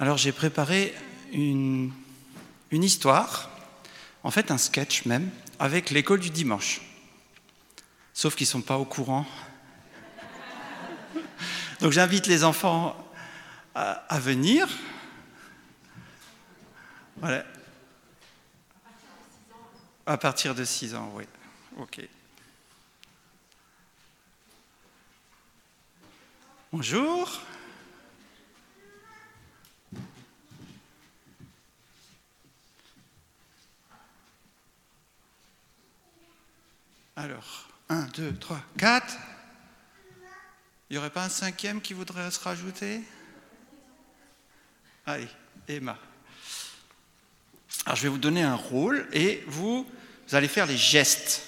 Alors 0.00 0.16
j'ai 0.16 0.32
préparé 0.32 0.92
une, 1.32 1.92
une 2.72 2.82
histoire, 2.82 3.50
en 4.24 4.32
fait 4.32 4.50
un 4.50 4.58
sketch 4.58 5.04
même, 5.04 5.30
avec 5.60 5.90
l'école 5.90 6.18
du 6.18 6.30
dimanche. 6.30 6.80
Sauf 8.12 8.34
qu'ils 8.34 8.48
ne 8.48 8.50
sont 8.50 8.62
pas 8.62 8.78
au 8.78 8.84
courant. 8.84 9.24
Donc 11.80 11.92
j'invite 11.92 12.26
les 12.26 12.42
enfants 12.42 12.96
à, 13.76 14.18
venir. 14.18 14.68
À 20.04 20.18
partir 20.18 20.56
de 20.56 20.64
6 20.64 20.96
ans, 20.96 21.12
oui. 21.14 21.26
Ok. 21.78 22.00
Bonjour. 26.74 27.30
Alors, 37.14 37.68
1, 37.90 38.04
2, 38.14 38.36
3, 38.38 38.58
4. 38.78 39.18
Il 40.88 40.94
n'y 40.94 40.96
aurait 40.96 41.10
pas 41.10 41.24
un 41.24 41.28
cinquième 41.28 41.82
qui 41.82 41.92
voudrait 41.92 42.30
se 42.30 42.40
rajouter? 42.40 43.02
Allez, 45.04 45.28
Emma. 45.68 45.98
Alors, 47.84 47.96
je 47.96 48.02
vais 48.04 48.08
vous 48.08 48.16
donner 48.16 48.42
un 48.42 48.54
rôle 48.54 49.06
et 49.12 49.44
vous, 49.46 49.86
allez 50.32 50.48
faire 50.48 50.64
les 50.64 50.78
gestes. 50.78 51.42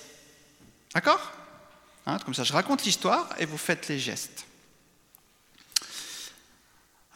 D'accord? 0.92 1.32
Hein, 2.04 2.18
Comme 2.26 2.34
ça, 2.34 2.44
je 2.44 2.52
raconte 2.52 2.84
l'histoire 2.84 3.30
et 3.38 3.46
vous 3.46 3.56
faites 3.56 3.88
les 3.88 3.98
gestes. 3.98 4.43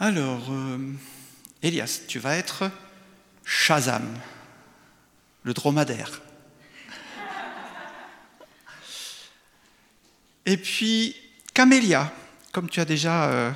Alors, 0.01 0.53
euh, 0.53 0.79
Elias, 1.61 2.03
tu 2.07 2.21
vas 2.21 2.37
être 2.37 2.71
Shazam, 3.45 4.17
le 5.43 5.53
dromadaire. 5.53 6.21
Et 10.47 10.57
puis, 10.57 11.17
Camélia, 11.53 12.13
comme 12.53 12.71
tu 12.71 12.79
as 12.79 12.85
déjà 12.85 13.29
euh, 13.29 13.51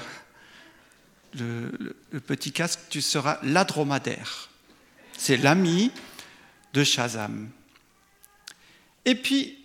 le, 1.34 1.94
petit 2.26 2.50
casque, 2.50 2.80
tu 2.90 3.00
seras 3.00 3.38
la 3.44 3.62
dromadaire. 3.62 4.50
C'est 5.16 5.36
l'ami 5.36 5.92
de 6.72 6.82
Shazam. 6.82 7.50
Et 9.04 9.14
puis, 9.14 9.64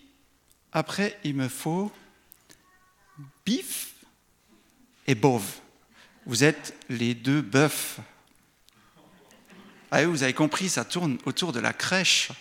après, 0.71 1.17
il 1.23 1.35
me 1.35 1.47
faut 1.47 1.91
Bif 3.43 3.95
et 5.07 5.15
Bove. 5.15 5.66
Vous 6.27 6.43
êtes 6.43 6.75
les 6.89 7.15
deux 7.15 7.41
bœufs. 7.41 7.99
Ah 9.91 10.05
vous 10.05 10.23
avez 10.23 10.33
compris, 10.33 10.67
ça 10.67 10.83
tourne 10.83 11.17
autour 11.23 11.53
de 11.53 11.61
la 11.61 11.71
crèche. 11.71 12.31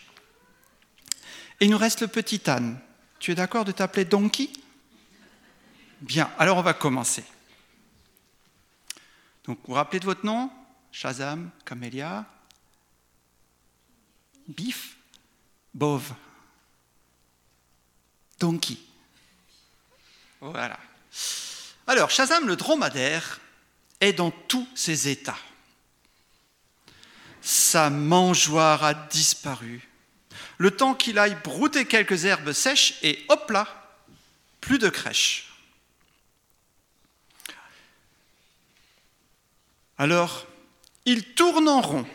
Et 1.61 1.67
il 1.67 1.71
nous 1.71 1.79
reste 1.79 2.01
le 2.01 2.09
petit 2.09 2.51
âne. 2.51 2.81
Tu 3.21 3.31
es 3.31 3.37
d'accord 3.37 3.65
de 3.65 3.71
t'appeler 3.71 4.05
Donkey? 4.05 4.51
Bien, 6.01 6.29
alors 6.37 6.59
on 6.59 6.63
va 6.63 6.75
commencer. 6.75 7.23
Donc, 9.45 9.59
vous 9.59 9.69
vous 9.69 9.75
rappelez 9.75 10.01
de 10.01 10.05
votre 10.05 10.27
nom? 10.27 10.51
Shazam, 10.91 11.53
Camélia, 11.65 12.27
Bif, 14.49 14.97
Bove, 15.73 16.13
Donkey. 18.41 18.79
Voilà. 20.41 20.81
Alors, 21.87 22.11
Shazam 22.11 22.49
le 22.49 22.57
dromadaire 22.57 23.41
est 24.01 24.13
dans 24.13 24.31
tous 24.31 24.69
ses 24.75 25.09
états. 25.09 25.39
Sa 27.41 27.91
mangeoire 27.91 28.85
a 28.85 28.95
disparu. 28.95 29.89
Le 30.59 30.71
temps 30.71 30.95
qu'il 30.95 31.19
aille 31.19 31.37
brouter 31.45 31.85
quelques 31.85 32.25
herbes 32.25 32.53
sèches 32.53 32.95
et 33.03 33.25
hop 33.29 33.51
là, 33.51 33.69
plus 34.61 34.79
de 34.79 34.89
crèche. 34.89 35.53
Alors, 39.99 40.47
il 41.05 41.35
tourne 41.35 41.69
en 41.69 41.81
rond. 41.81 42.07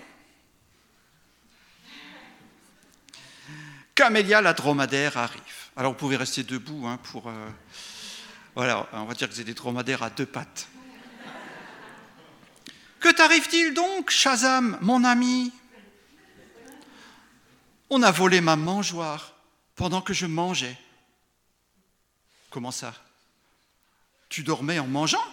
Camélia 3.96 4.42
la 4.42 4.54
dromadaire 4.54 5.18
arrive. 5.18 5.42
Alors 5.76 5.94
vous 5.94 5.98
pouvez 5.98 6.18
rester 6.18 6.44
debout 6.44 6.88
hein, 6.88 6.98
pour... 6.98 7.28
euh, 7.30 7.50
voilà, 8.56 8.88
on 8.94 9.06
va 9.06 9.14
dire 9.14 9.30
que 9.30 9.34
c'est 9.34 9.44
des 9.44 9.54
dromadaires 9.54 10.04
à 10.04 10.10
deux 10.10 10.26
pattes. 10.26 10.68
T'arrive-t-il 13.22 13.76
donc, 13.76 14.10
Shazam, 14.10 14.80
mon 14.82 15.04
ami? 15.04 15.54
On 17.92 18.02
a 18.02 18.10
volé 18.10 18.42
ma 18.42 18.56
mangeoire 18.56 19.36
pendant 19.76 20.02
que 20.02 20.12
je 20.12 20.26
mangeais. 20.26 20.76
Comment 22.50 22.72
ça? 22.72 22.96
Tu 24.28 24.42
dormais 24.42 24.80
en 24.80 24.88
mangeant? 24.88 25.24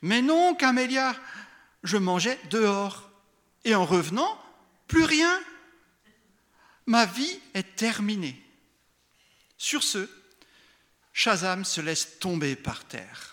Mais 0.00 0.22
non, 0.22 0.54
Camélia, 0.54 1.16
je 1.82 1.96
mangeais 1.96 2.38
dehors. 2.50 3.10
Et 3.64 3.74
en 3.74 3.84
revenant, 3.84 4.40
plus 4.86 5.02
rien. 5.02 5.40
Ma 6.86 7.04
vie 7.04 7.40
est 7.54 7.74
terminée. 7.74 8.40
Sur 9.56 9.82
ce, 9.82 10.08
Shazam 11.12 11.64
se 11.64 11.80
laisse 11.80 12.20
tomber 12.20 12.54
par 12.54 12.84
terre. 12.84 13.27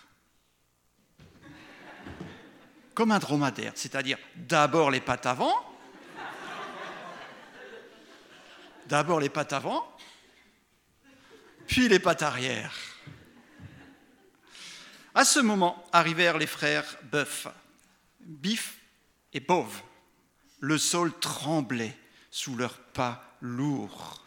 Comme 2.95 3.11
un 3.11 3.19
dromadaire, 3.19 3.73
c'est-à-dire 3.75 4.17
d'abord 4.35 4.89
les 4.89 5.01
pattes 5.01 5.25
avant, 5.25 5.53
d'abord 8.87 9.19
les 9.19 9.29
pattes 9.29 9.51
avant, 9.51 9.85
puis 11.67 11.89
les 11.89 11.99
pattes 11.99 12.21
arrière. 12.21 12.73
À 15.13 15.25
ce 15.25 15.39
moment 15.39 15.83
arrivèrent 15.91 16.37
les 16.37 16.47
frères 16.47 16.85
Bœuf, 17.03 17.47
Bif 18.21 18.77
et 19.33 19.41
Bove. 19.41 19.81
Le 20.61 20.77
sol 20.77 21.11
tremblait 21.19 21.97
sous 22.31 22.55
leurs 22.55 22.77
pas 22.77 23.35
lourds. 23.41 24.23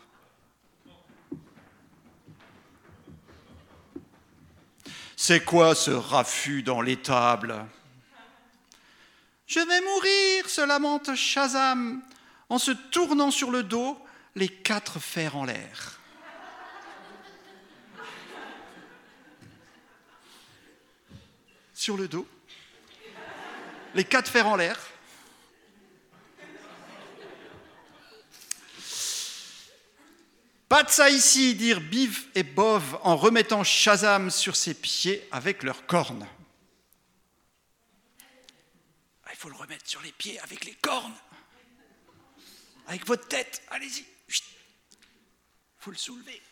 C'est 5.16 5.44
quoi 5.44 5.74
ce 5.74 5.90
raffut 5.90 6.62
dans 6.62 6.80
l'étable 6.80 7.66
Je 9.48 9.60
vais 9.60 9.80
mourir, 9.80 10.50
se 10.50 10.60
lamente 10.60 11.14
Shazam 11.14 12.02
en 12.50 12.58
se 12.58 12.70
tournant 12.70 13.30
sur 13.30 13.50
le 13.50 13.62
dos, 13.62 13.98
les 14.34 14.48
quatre 14.48 15.00
fers 15.00 15.36
en 15.36 15.44
l'air. 15.44 15.98
Sur 21.72 21.96
le 21.96 22.08
dos, 22.08 22.28
les 23.94 24.04
quatre 24.04 24.30
fers 24.30 24.46
en 24.46 24.56
l'air. 24.56 24.78
Pas 30.68 30.82
de 30.82 30.90
ça 30.90 31.08
ici, 31.08 31.54
dirent 31.54 31.80
Biv 31.80 32.26
et 32.34 32.42
Bov 32.42 32.98
en 33.02 33.16
remettant 33.16 33.64
Shazam 33.64 34.30
sur 34.30 34.56
ses 34.56 34.74
pieds 34.74 35.26
avec 35.32 35.62
leurs 35.62 35.86
cornes. 35.86 36.28
Ah, 39.24 39.27
il 39.38 39.42
faut 39.42 39.50
le 39.50 39.54
remettre 39.54 39.86
sur 39.88 40.02
les 40.02 40.10
pieds 40.10 40.40
avec 40.40 40.64
les 40.64 40.74
cornes. 40.74 41.14
Avec 42.88 43.06
votre 43.06 43.28
tête, 43.28 43.62
allez-y. 43.70 44.00
Il 44.00 44.34
faut 45.78 45.92
le 45.92 45.96
soulever. 45.96 46.42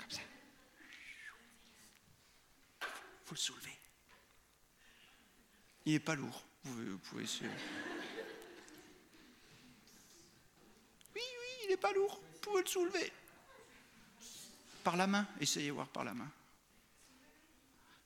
Comme 0.00 0.10
ça. 0.10 0.20
Il 2.80 3.26
faut 3.26 3.34
le 3.36 3.40
soulever. 3.40 3.78
Il 5.84 5.92
n'est 5.92 6.00
pas 6.00 6.16
lourd. 6.16 6.44
Vous, 6.64 6.98
pouvez 6.98 7.22
essayer. 7.22 7.48
Oui, 11.14 11.22
oui, 11.22 11.48
il 11.62 11.68
n'est 11.68 11.76
pas 11.76 11.92
lourd. 11.92 12.20
Vous 12.32 12.38
pouvez 12.40 12.62
le 12.62 12.68
soulever. 12.68 13.12
Par 14.82 14.96
la 14.96 15.06
main. 15.06 15.28
Essayez 15.38 15.70
voir 15.70 15.86
par 15.86 16.02
la 16.02 16.12
main. 16.12 16.28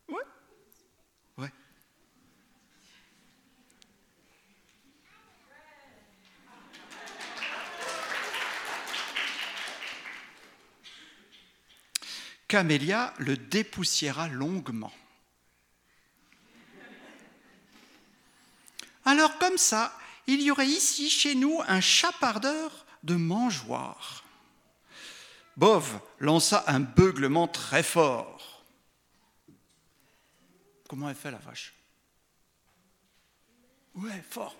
Ouais. 0.08 0.24
Camélia 12.50 13.14
le 13.18 13.36
dépoussiéra 13.36 14.26
longuement. 14.26 14.92
Alors 19.04 19.38
comme 19.38 19.56
ça, 19.56 19.96
il 20.26 20.42
y 20.42 20.50
aurait 20.50 20.66
ici 20.66 21.08
chez 21.10 21.36
nous 21.36 21.60
un 21.68 21.80
chapardeur 21.80 22.86
de 23.04 23.14
mangeoire. 23.14 24.24
Bove 25.56 26.00
lança 26.18 26.64
un 26.66 26.80
beuglement 26.80 27.46
très 27.46 27.84
fort. 27.84 28.64
Comment 30.88 31.08
elle 31.08 31.14
fait 31.14 31.30
la 31.30 31.38
vache? 31.38 31.72
Ouais, 33.94 34.24
fort. 34.28 34.56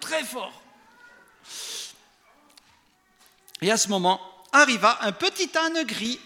Très 0.00 0.24
fort. 0.24 0.60
Et 3.62 3.70
à 3.70 3.76
ce 3.76 3.88
moment, 3.88 4.20
arriva 4.52 4.98
un 5.02 5.12
petit 5.12 5.50
âne 5.56 5.84
gris. 5.84 6.18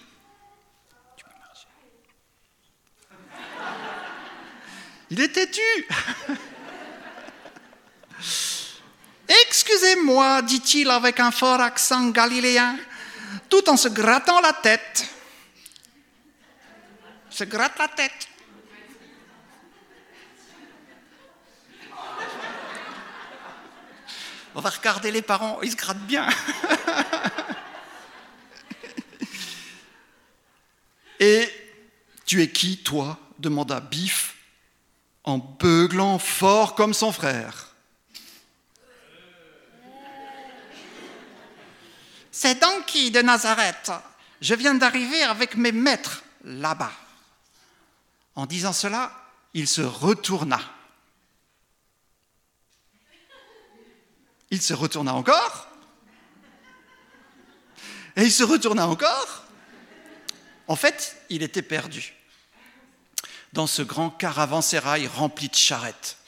Il 5.11 5.21
est 5.21 5.29
têtu. 5.29 5.61
Excusez-moi, 9.49 10.43
dit-il 10.43 10.91
avec 10.91 11.19
un 11.21 11.31
fort 11.31 11.61
accent 11.61 12.09
galiléen, 12.11 12.77
tout 13.49 13.69
en 13.69 13.77
se 13.77 13.89
grattant 13.89 14.41
la 14.41 14.53
tête. 14.53 15.09
Se 17.31 17.45
gratte 17.45 17.79
la 17.79 17.89
tête. 17.89 18.29
On 24.55 24.61
va 24.61 24.71
regarder 24.71 25.11
les 25.11 25.23
parents, 25.23 25.61
ils 25.63 25.73
se 25.73 25.77
grattent 25.77 26.07
bien. 26.07 26.29
Et 31.25 31.49
tu 32.27 32.43
es 32.43 32.51
qui, 32.51 32.77
toi 32.77 33.19
demanda 33.39 33.81
Biff 33.81 34.35
en 35.25 35.39
beuglant 35.39 36.19
fort 36.19 36.75
comme 36.75 36.93
son 36.93 37.13
frère. 37.13 37.73
C'est 42.31 42.61
Donkey 42.61 43.09
de 43.09 43.23
Nazareth? 43.23 43.91
Je 44.43 44.55
viens 44.55 44.75
d'arriver 44.75 45.23
avec 45.23 45.57
mes 45.57 45.73
maîtres 45.73 46.23
là-bas. 46.45 46.93
En 48.35 48.45
disant 48.45 48.75
cela, 48.75 49.11
il 49.55 49.67
se 49.67 49.81
retourna. 49.81 50.61
Il 54.51 54.61
se 54.61 54.75
retourna 54.75 55.15
encore. 55.15 55.69
Et 58.15 58.25
il 58.25 58.33
se 58.33 58.45
retourna 58.45 58.87
encore. 58.87 59.44
En 60.67 60.77
fait, 60.77 61.17
il 61.29 61.43
était 61.43 61.63
perdu 61.63 62.15
dans 63.53 63.67
ce 63.67 63.83
grand 63.83 64.11
caravansérail 64.11 65.07
rempli 65.07 65.49
de 65.49 65.55
charrettes. 65.55 66.19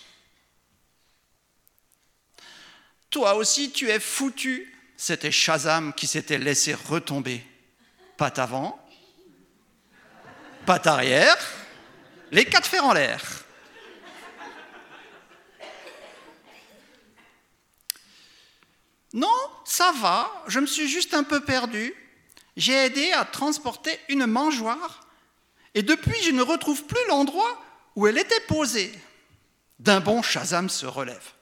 Toi 3.10 3.34
aussi, 3.34 3.72
tu 3.72 3.90
es 3.90 3.98
foutu. 3.98 4.72
C'était 4.96 5.32
Shazam 5.32 5.92
qui 5.92 6.06
s'était 6.06 6.38
laissé 6.38 6.74
retomber. 6.74 7.44
Patte 8.16 8.38
avant, 8.38 8.78
patte 10.64 10.86
arrière, 10.86 11.36
les 12.30 12.46
quatre 12.46 12.66
fers 12.66 12.84
en 12.84 12.92
l'air. 12.92 13.22
Non, 19.12 19.28
ça 19.64 19.92
va, 19.92 20.44
je 20.46 20.60
me 20.60 20.66
suis 20.66 20.88
juste 20.88 21.14
un 21.14 21.24
peu 21.24 21.40
perdu. 21.40 21.94
J'ai 22.56 22.72
aidé 22.72 23.12
à 23.12 23.24
transporter 23.24 23.98
une 24.08 24.26
mangeoire 24.26 25.06
et 25.74 25.82
depuis 25.82 26.20
je 26.22 26.30
ne 26.30 26.42
retrouve 26.42 26.84
plus 26.84 27.06
l'endroit 27.08 27.62
où 27.94 28.06
elle 28.06 28.18
était 28.18 28.40
posée. 28.40 28.92
D'un 29.78 30.00
bond, 30.00 30.22
Shazam 30.22 30.70
se 30.70 30.86
relève. 30.86 31.32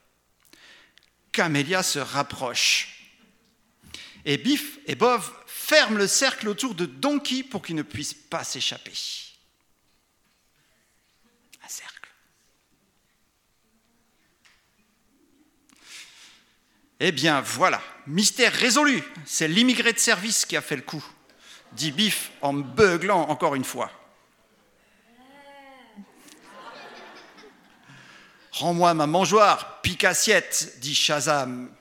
Camélia 1.31 1.83
se 1.83 1.99
rapproche. 2.01 3.13
Et 4.25 4.39
Biff 4.39 4.79
et 4.87 4.95
Bov 4.95 5.33
ferment 5.47 5.99
le 5.99 6.07
cercle 6.07 6.49
autour 6.49 6.75
de 6.75 6.87
Donkey 6.87 7.43
pour 7.43 7.63
qu'il 7.63 7.77
ne 7.77 7.83
puisse 7.83 8.15
pas 8.15 8.45
s'échapper. 8.45 8.93
Un 11.65 11.69
cercle. 11.69 12.04
Eh 17.01 17.13
bien 17.13 17.41
voilà, 17.41 17.83
mystère 18.07 18.53
résolu. 18.53 19.03
C'est 19.25 19.49
l'immigré 19.49 19.93
de 19.93 19.99
service 19.99 20.47
qui 20.47 20.57
a 20.57 20.63
fait 20.63 20.77
le 20.77 20.83
coup, 20.83 21.05
dit 21.73 21.93
Biff 21.93 22.31
en 22.41 22.53
beuglant 22.53 23.29
encore 23.29 23.55
une 23.55 23.65
fois. 23.65 23.91
Rends-moi 28.53 28.95
ma 28.95 29.09
mangeoire, 29.09 29.81
pique 29.83 30.05
assiette, 30.05 30.79
dit 30.79 30.95
Shazam 30.95 31.75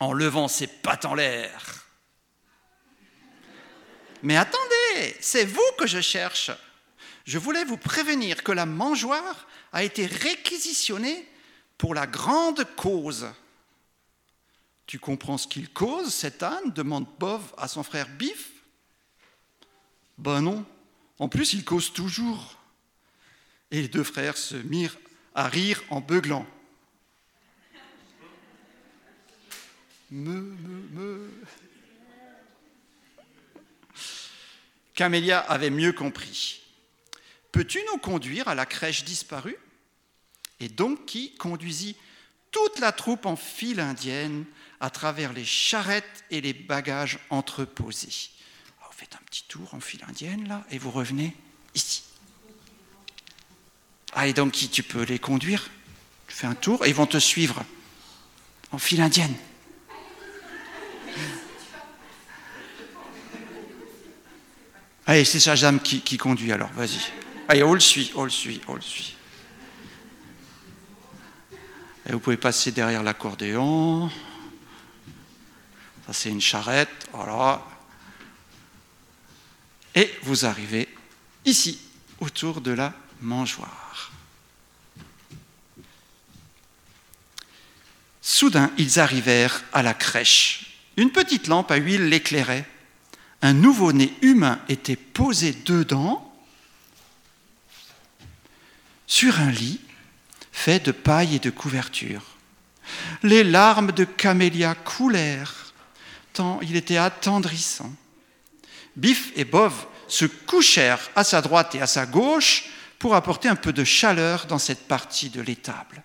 en 0.00 0.12
levant 0.14 0.48
ses 0.48 0.66
pattes 0.66 1.04
en 1.04 1.14
l'air. 1.14 1.84
Mais 4.22 4.36
attendez, 4.36 5.16
c'est 5.20 5.44
vous 5.44 5.60
que 5.78 5.86
je 5.86 6.00
cherche. 6.00 6.50
Je 7.26 7.38
voulais 7.38 7.64
vous 7.64 7.76
prévenir 7.76 8.42
que 8.42 8.52
la 8.52 8.66
mangeoire 8.66 9.46
a 9.72 9.82
été 9.82 10.06
réquisitionnée 10.06 11.28
pour 11.76 11.94
la 11.94 12.06
grande 12.06 12.64
cause. 12.76 13.26
Tu 14.86 14.98
comprends 14.98 15.38
ce 15.38 15.46
qu'il 15.46 15.70
cause, 15.70 16.12
cet 16.12 16.42
âne 16.42 16.72
demande 16.72 17.06
Bov 17.18 17.42
à 17.56 17.68
son 17.68 17.82
frère 17.82 18.08
Biff. 18.08 18.50
Ben 20.18 20.40
non, 20.40 20.64
en 21.18 21.28
plus 21.28 21.52
il 21.54 21.64
cause 21.64 21.92
toujours. 21.92 22.58
Et 23.70 23.82
les 23.82 23.88
deux 23.88 24.04
frères 24.04 24.36
se 24.36 24.56
mirent 24.56 24.98
à 25.34 25.48
rire 25.48 25.82
en 25.90 26.00
beuglant. 26.00 26.46
Me, 30.10 30.34
me, 30.34 30.82
me. 30.92 31.30
Camélia 34.94 35.38
avait 35.38 35.70
mieux 35.70 35.92
compris. 35.92 36.60
Peux-tu 37.50 37.80
nous 37.90 37.98
conduire 37.98 38.46
à 38.48 38.54
la 38.54 38.66
crèche 38.66 39.04
disparue? 39.04 39.56
Et 40.60 40.68
donc 40.68 41.06
qui 41.06 41.34
conduisit 41.36 41.96
toute 42.50 42.78
la 42.78 42.92
troupe 42.92 43.24
en 43.24 43.36
file 43.36 43.80
indienne 43.80 44.44
à 44.82 44.90
travers 44.90 45.32
les 45.32 45.44
charrettes 45.44 46.24
et 46.32 46.40
les 46.40 46.52
bagages 46.52 47.20
entreposés. 47.30 48.30
Alors, 48.80 48.90
vous 48.92 48.98
faites 48.98 49.14
un 49.14 49.24
petit 49.26 49.44
tour 49.46 49.72
en 49.72 49.80
file 49.80 50.04
indienne 50.08 50.48
là 50.48 50.64
et 50.72 50.78
vous 50.78 50.90
revenez 50.90 51.36
ici. 51.76 52.02
Ah, 54.12 54.26
et 54.26 54.32
donc 54.32 54.52
tu 54.52 54.82
peux 54.82 55.04
les 55.04 55.20
conduire? 55.20 55.70
Tu 56.26 56.34
fais 56.34 56.48
un 56.48 56.56
tour 56.56 56.84
et 56.84 56.88
ils 56.88 56.94
vont 56.96 57.06
te 57.06 57.18
suivre 57.18 57.64
en 58.72 58.78
file 58.78 59.00
indienne. 59.00 59.34
Allez, 65.06 65.24
c'est 65.24 65.38
Shazam 65.38 65.80
qui, 65.80 66.00
qui 66.00 66.16
conduit 66.16 66.50
alors, 66.50 66.72
vas-y. 66.72 66.98
Allez, 67.46 67.62
on 67.62 67.74
le 67.74 67.80
suit, 67.80 68.10
on 68.16 68.24
le 68.24 68.30
suit, 68.30 68.60
on 68.66 68.74
le 68.74 68.80
suit. 68.80 69.14
Et 72.08 72.12
vous 72.12 72.18
pouvez 72.18 72.36
passer 72.36 72.72
derrière 72.72 73.04
l'accordéon. 73.04 74.10
C'est 76.12 76.30
une 76.30 76.40
charrette, 76.40 77.08
voilà. 77.12 77.62
Et 79.94 80.10
vous 80.22 80.44
arrivez 80.44 80.88
ici, 81.44 81.80
autour 82.20 82.60
de 82.60 82.70
la 82.70 82.92
mangeoire. 83.20 84.12
Soudain, 88.20 88.70
ils 88.78 89.00
arrivèrent 89.00 89.62
à 89.72 89.82
la 89.82 89.94
crèche. 89.94 90.78
Une 90.96 91.10
petite 91.10 91.48
lampe 91.48 91.70
à 91.70 91.76
huile 91.76 92.08
l'éclairait. 92.08 92.68
Un 93.40 93.52
nouveau-né 93.52 94.14
humain 94.22 94.60
était 94.68 94.96
posé 94.96 95.52
dedans, 95.52 96.28
sur 99.06 99.40
un 99.40 99.50
lit 99.50 99.80
fait 100.52 100.80
de 100.80 100.92
paille 100.92 101.36
et 101.36 101.40
de 101.40 101.50
couverture. 101.50 102.22
Les 103.22 103.42
larmes 103.42 103.92
de 103.92 104.04
Camélia 104.04 104.74
coulèrent, 104.74 105.61
il 106.62 106.76
était 106.76 106.96
attendrissant. 106.96 107.92
Biff 108.96 109.32
et 109.36 109.44
Bov 109.44 109.86
se 110.08 110.24
couchèrent 110.24 111.10
à 111.14 111.24
sa 111.24 111.40
droite 111.40 111.74
et 111.74 111.80
à 111.80 111.86
sa 111.86 112.06
gauche 112.06 112.64
pour 112.98 113.14
apporter 113.14 113.48
un 113.48 113.56
peu 113.56 113.72
de 113.72 113.84
chaleur 113.84 114.46
dans 114.46 114.58
cette 114.58 114.86
partie 114.86 115.30
de 115.30 115.40
l'étable. 115.40 116.02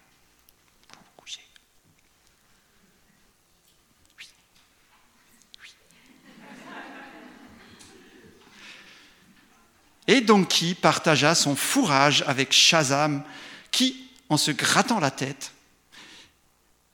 Et 10.08 10.22
Donkey 10.22 10.74
partagea 10.74 11.36
son 11.36 11.58
fourrage 11.58 12.24
avec 12.28 12.54
Shazam, 12.54 13.24
qui, 13.72 14.10
en 14.30 14.38
se 14.38 14.52
grattant 14.52 15.02
la 15.02 15.12
tête, 15.12 15.52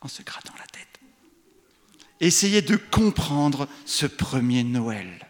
en 0.02 0.08
se 0.08 0.24
grattant 0.24 0.54
la 0.58 0.63
essayait 2.26 2.62
de 2.62 2.76
comprendre 2.76 3.68
ce 3.86 4.06
premier 4.06 4.64
Noël. 4.64 5.28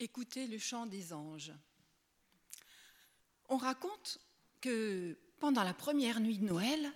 Écoutez 0.00 0.46
le 0.46 0.58
chant 0.58 0.86
des 0.86 1.12
anges. 1.12 1.50
On 3.48 3.56
raconte 3.56 4.20
que 4.60 5.16
pendant 5.40 5.64
la 5.64 5.74
première 5.74 6.20
nuit 6.20 6.38
de 6.38 6.44
Noël, 6.44 6.92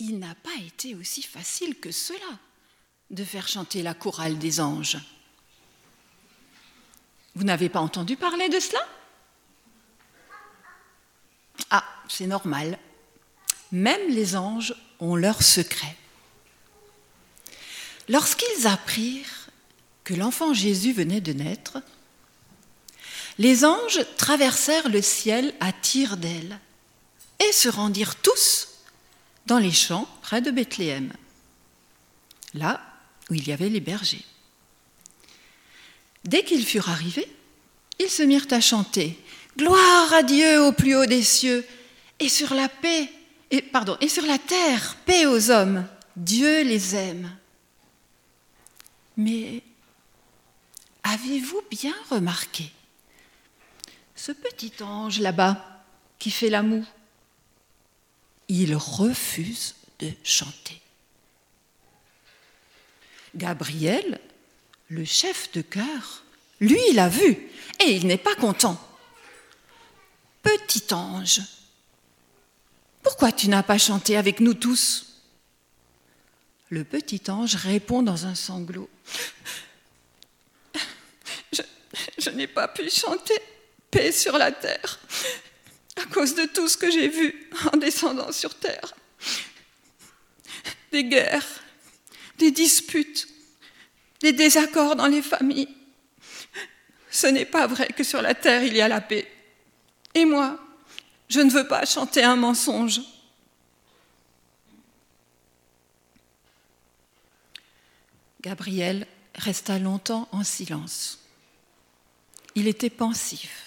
il 0.00 0.18
n'a 0.18 0.34
pas 0.34 0.56
été 0.66 0.96
aussi 0.96 1.22
facile 1.22 1.78
que 1.78 1.92
cela 1.92 2.40
de 3.10 3.22
faire 3.22 3.46
chanter 3.46 3.84
la 3.84 3.94
chorale 3.94 4.38
des 4.38 4.60
anges. 4.60 4.98
Vous 7.36 7.44
n'avez 7.44 7.68
pas 7.68 7.78
entendu 7.78 8.16
parler 8.16 8.48
de 8.48 8.58
cela? 8.58 8.80
Ah, 11.70 11.84
c'est 12.08 12.26
normal. 12.26 12.76
Même 13.70 14.10
les 14.10 14.34
anges 14.34 14.74
ont 14.98 15.14
leurs 15.14 15.44
secrets. 15.44 15.96
Lorsqu'ils 18.08 18.66
apprirent 18.66 19.48
que 20.02 20.14
l'enfant 20.14 20.54
Jésus 20.54 20.92
venait 20.92 21.20
de 21.20 21.32
naître, 21.32 21.78
les 23.38 23.64
anges 23.64 24.00
traversèrent 24.16 24.88
le 24.88 25.02
ciel 25.02 25.54
à 25.60 25.72
tire 25.72 26.16
d'aile 26.16 26.58
et 27.46 27.52
se 27.52 27.68
rendirent 27.68 28.16
tous 28.16 28.68
dans 29.46 29.58
les 29.58 29.72
champs 29.72 30.08
près 30.22 30.40
de 30.40 30.50
Bethléem, 30.50 31.12
là 32.54 32.80
où 33.30 33.34
il 33.34 33.46
y 33.46 33.52
avait 33.52 33.68
les 33.68 33.80
bergers. 33.80 34.24
Dès 36.24 36.44
qu'ils 36.44 36.66
furent 36.66 36.90
arrivés, 36.90 37.30
ils 37.98 38.10
se 38.10 38.22
mirent 38.22 38.48
à 38.50 38.60
chanter 38.60 39.18
Gloire 39.56 40.12
à 40.12 40.22
Dieu 40.22 40.62
au 40.62 40.72
plus 40.72 40.94
haut 40.94 41.06
des 41.06 41.22
cieux 41.22 41.66
et 42.20 42.28
sur 42.28 42.52
la 42.52 42.68
paix 42.68 43.10
et 43.50 43.62
pardon 43.62 43.96
et 44.00 44.08
sur 44.08 44.26
la 44.26 44.38
terre 44.38 44.96
paix 45.06 45.24
aux 45.24 45.50
hommes. 45.50 45.86
Dieu 46.14 46.62
les 46.62 46.94
aime. 46.94 47.34
Mais 49.16 49.62
avez-vous 51.04 51.62
bien 51.70 51.94
remarqué 52.10 52.70
ce 54.16 54.32
petit 54.32 54.72
ange 54.82 55.20
là-bas 55.20 55.84
qui 56.18 56.30
fait 56.30 56.48
la 56.48 56.62
moue 56.62 56.86
Il 58.48 58.74
refuse 58.74 59.76
de 59.98 60.10
chanter. 60.24 60.80
Gabriel, 63.34 64.18
le 64.88 65.04
chef 65.04 65.52
de 65.52 65.60
chœur, 65.60 66.24
lui, 66.60 66.80
il 66.90 66.98
a 66.98 67.10
vu 67.10 67.50
et 67.84 67.90
il 67.90 68.06
n'est 68.06 68.16
pas 68.16 68.34
content. 68.34 68.80
Petit 70.42 70.94
ange, 70.94 71.42
pourquoi 73.02 73.32
tu 73.32 73.48
n'as 73.48 73.62
pas 73.62 73.78
chanté 73.78 74.16
avec 74.16 74.40
nous 74.40 74.54
tous? 74.54 75.20
Le 76.70 76.82
petit 76.82 77.22
ange 77.28 77.56
répond 77.56 78.02
dans 78.02 78.26
un 78.26 78.34
sanglot. 78.34 78.88
Je, 81.52 81.62
je 82.18 82.30
n'ai 82.30 82.48
pas 82.48 82.68
pu 82.68 82.90
chanter 82.90 83.40
paix 83.90 84.12
sur 84.12 84.38
la 84.38 84.52
terre 84.52 84.98
à 85.96 86.04
cause 86.06 86.34
de 86.34 86.44
tout 86.44 86.68
ce 86.68 86.76
que 86.76 86.90
j'ai 86.90 87.08
vu 87.08 87.50
en 87.72 87.76
descendant 87.76 88.30
sur 88.32 88.54
terre. 88.54 88.94
Des 90.92 91.04
guerres, 91.04 91.46
des 92.38 92.50
disputes, 92.50 93.28
des 94.20 94.32
désaccords 94.32 94.96
dans 94.96 95.06
les 95.06 95.22
familles. 95.22 95.74
Ce 97.10 97.26
n'est 97.26 97.46
pas 97.46 97.66
vrai 97.66 97.88
que 97.88 98.04
sur 98.04 98.20
la 98.20 98.34
terre 98.34 98.62
il 98.62 98.76
y 98.76 98.80
a 98.80 98.88
la 98.88 99.00
paix. 99.00 99.30
Et 100.14 100.24
moi, 100.24 100.58
je 101.28 101.40
ne 101.40 101.50
veux 101.50 101.66
pas 101.66 101.84
chanter 101.84 102.22
un 102.22 102.36
mensonge. 102.36 103.00
Gabriel 108.40 109.06
resta 109.34 109.78
longtemps 109.78 110.28
en 110.30 110.44
silence. 110.44 111.18
Il 112.54 112.68
était 112.68 112.90
pensif. 112.90 113.65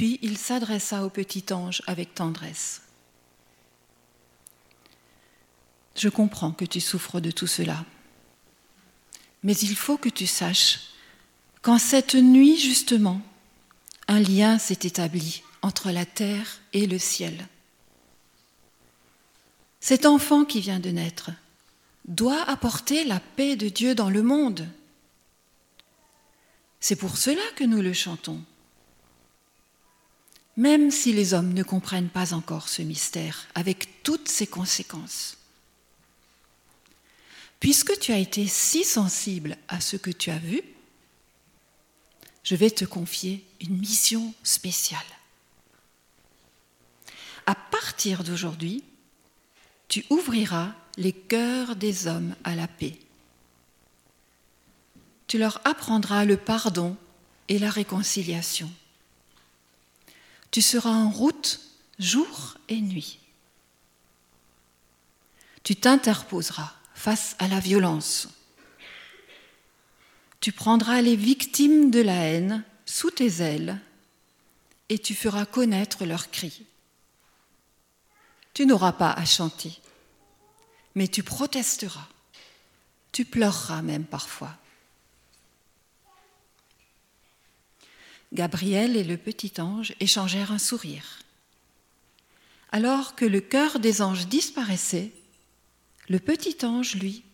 Puis 0.00 0.18
il 0.22 0.38
s'adressa 0.38 1.04
au 1.04 1.10
petit 1.10 1.52
ange 1.52 1.82
avec 1.86 2.14
tendresse. 2.14 2.80
Je 5.94 6.08
comprends 6.08 6.52
que 6.52 6.64
tu 6.64 6.80
souffres 6.80 7.20
de 7.20 7.30
tout 7.30 7.46
cela, 7.46 7.84
mais 9.42 9.54
il 9.58 9.76
faut 9.76 9.98
que 9.98 10.08
tu 10.08 10.26
saches 10.26 10.94
qu'en 11.60 11.76
cette 11.76 12.14
nuit 12.14 12.58
justement, 12.58 13.20
un 14.08 14.20
lien 14.20 14.58
s'est 14.58 14.78
établi 14.84 15.42
entre 15.60 15.90
la 15.90 16.06
terre 16.06 16.60
et 16.72 16.86
le 16.86 16.98
ciel. 16.98 17.46
Cet 19.80 20.06
enfant 20.06 20.46
qui 20.46 20.62
vient 20.62 20.80
de 20.80 20.88
naître 20.88 21.30
doit 22.06 22.42
apporter 22.48 23.04
la 23.04 23.20
paix 23.20 23.54
de 23.54 23.68
Dieu 23.68 23.94
dans 23.94 24.08
le 24.08 24.22
monde. 24.22 24.66
C'est 26.80 26.96
pour 26.96 27.18
cela 27.18 27.42
que 27.54 27.64
nous 27.64 27.82
le 27.82 27.92
chantons. 27.92 28.42
Même 30.56 30.90
si 30.90 31.12
les 31.12 31.34
hommes 31.34 31.52
ne 31.52 31.62
comprennent 31.62 32.08
pas 32.08 32.34
encore 32.34 32.68
ce 32.68 32.82
mystère, 32.82 33.46
avec 33.54 34.02
toutes 34.02 34.28
ses 34.28 34.46
conséquences. 34.46 35.36
Puisque 37.60 37.98
tu 37.98 38.12
as 38.12 38.18
été 38.18 38.46
si 38.46 38.84
sensible 38.84 39.56
à 39.68 39.80
ce 39.80 39.96
que 39.96 40.10
tu 40.10 40.30
as 40.30 40.38
vu, 40.38 40.62
je 42.42 42.56
vais 42.56 42.70
te 42.70 42.84
confier 42.84 43.44
une 43.60 43.78
mission 43.78 44.32
spéciale. 44.42 45.00
À 47.46 47.54
partir 47.54 48.24
d'aujourd'hui, 48.24 48.82
tu 49.88 50.04
ouvriras 50.08 50.72
les 50.96 51.12
cœurs 51.12 51.76
des 51.76 52.06
hommes 52.06 52.34
à 52.44 52.54
la 52.54 52.68
paix. 52.68 52.96
Tu 55.26 55.38
leur 55.38 55.60
apprendras 55.64 56.24
le 56.24 56.36
pardon 56.36 56.96
et 57.48 57.58
la 57.58 57.70
réconciliation. 57.70 58.70
Tu 60.50 60.62
seras 60.62 60.90
en 60.90 61.10
route 61.10 61.60
jour 61.98 62.56
et 62.68 62.80
nuit. 62.80 63.18
Tu 65.62 65.76
t'interposeras 65.76 66.72
face 66.94 67.36
à 67.38 67.48
la 67.48 67.60
violence. 67.60 68.28
Tu 70.40 70.52
prendras 70.52 71.02
les 71.02 71.16
victimes 71.16 71.90
de 71.90 72.00
la 72.00 72.16
haine 72.16 72.64
sous 72.86 73.10
tes 73.10 73.42
ailes 73.42 73.78
et 74.88 74.98
tu 74.98 75.14
feras 75.14 75.44
connaître 75.44 76.04
leurs 76.04 76.30
cris. 76.30 76.64
Tu 78.54 78.66
n'auras 78.66 78.92
pas 78.92 79.12
à 79.12 79.24
chanter, 79.24 79.78
mais 80.94 81.06
tu 81.06 81.22
protesteras, 81.22 82.08
tu 83.12 83.24
pleureras 83.24 83.82
même 83.82 84.04
parfois. 84.04 84.56
Gabriel 88.32 88.96
et 88.96 89.04
le 89.04 89.16
petit 89.16 89.60
ange 89.60 89.94
échangèrent 90.00 90.52
un 90.52 90.58
sourire. 90.58 91.18
Alors 92.72 93.16
que 93.16 93.24
le 93.24 93.40
cœur 93.40 93.80
des 93.80 94.02
anges 94.02 94.28
disparaissait, 94.28 95.10
le 96.08 96.18
petit 96.18 96.64
ange, 96.64 96.94
lui, 96.94 97.24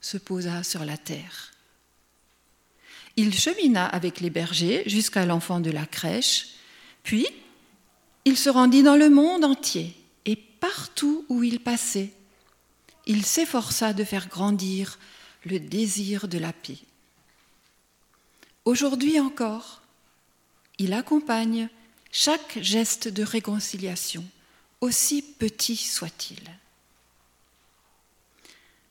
se 0.00 0.16
posa 0.16 0.62
sur 0.62 0.84
la 0.84 0.96
terre. 0.96 1.52
Il 3.16 3.34
chemina 3.34 3.86
avec 3.86 4.20
les 4.20 4.30
bergers 4.30 4.82
jusqu'à 4.86 5.26
l'enfant 5.26 5.60
de 5.60 5.70
la 5.70 5.86
crèche, 5.86 6.48
puis 7.02 7.26
il 8.24 8.36
se 8.36 8.50
rendit 8.50 8.82
dans 8.82 8.96
le 8.96 9.08
monde 9.08 9.44
entier 9.44 9.96
et 10.24 10.36
partout 10.36 11.24
où 11.28 11.42
il 11.42 11.60
passait, 11.60 12.12
il 13.06 13.24
s'efforça 13.24 13.92
de 13.92 14.04
faire 14.04 14.28
grandir 14.28 14.98
le 15.44 15.60
désir 15.60 16.28
de 16.28 16.38
la 16.38 16.52
paix. 16.52 16.78
Aujourd'hui 18.64 19.20
encore, 19.20 19.80
il 20.78 20.92
accompagne 20.92 21.68
chaque 22.12 22.58
geste 22.60 23.08
de 23.08 23.22
réconciliation, 23.22 24.24
aussi 24.80 25.22
petit 25.22 25.76
soit-il. 25.76 26.42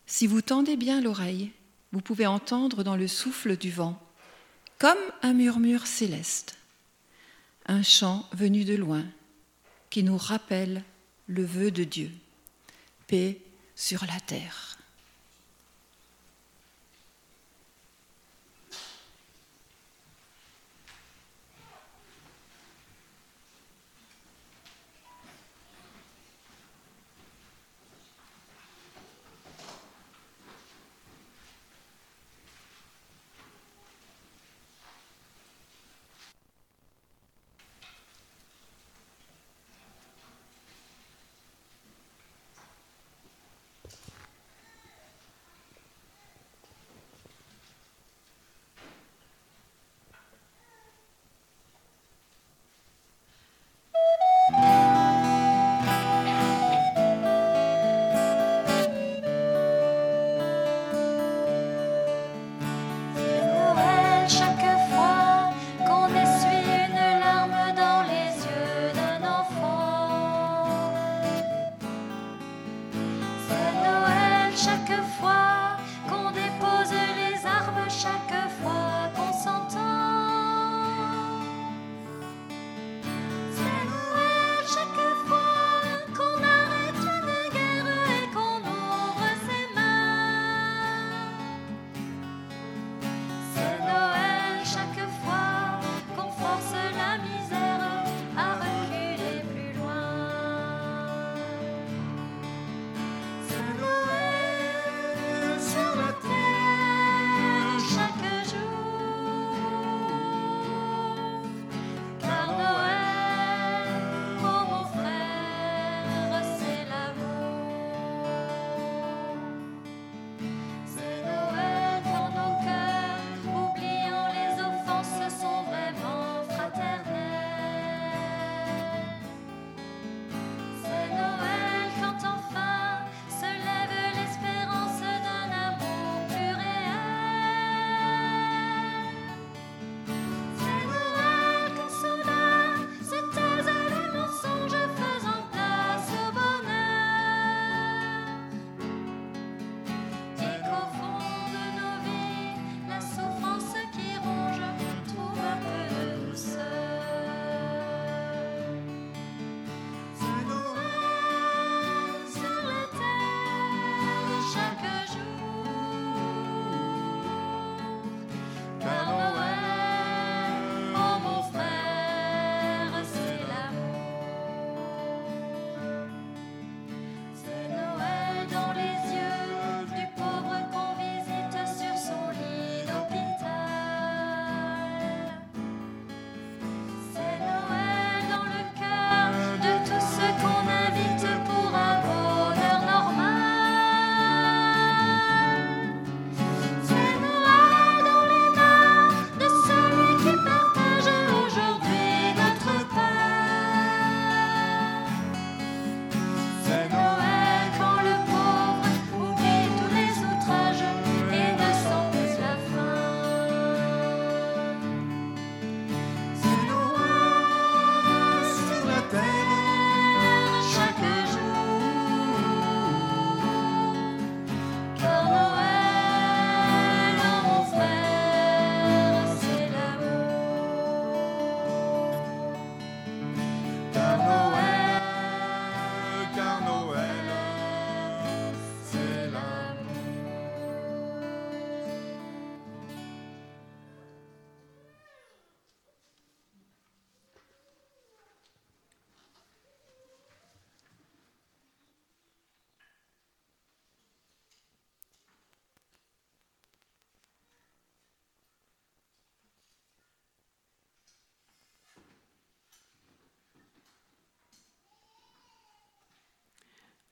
Si 0.07 0.27
vous 0.27 0.41
tendez 0.41 0.77
bien 0.77 1.01
l'oreille, 1.01 1.51
vous 1.91 2.01
pouvez 2.01 2.27
entendre 2.27 2.83
dans 2.83 2.95
le 2.95 3.07
souffle 3.07 3.57
du 3.57 3.71
vent, 3.71 4.01
comme 4.77 4.97
un 5.21 5.33
murmure 5.33 5.87
céleste, 5.87 6.57
un 7.67 7.81
chant 7.81 8.27
venu 8.33 8.65
de 8.65 8.75
loin 8.75 9.05
qui 9.89 10.03
nous 10.03 10.17
rappelle 10.17 10.83
le 11.27 11.45
vœu 11.45 11.71
de 11.71 11.83
Dieu, 11.83 12.11
paix 13.07 13.39
sur 13.75 14.05
la 14.05 14.19
terre. 14.19 14.77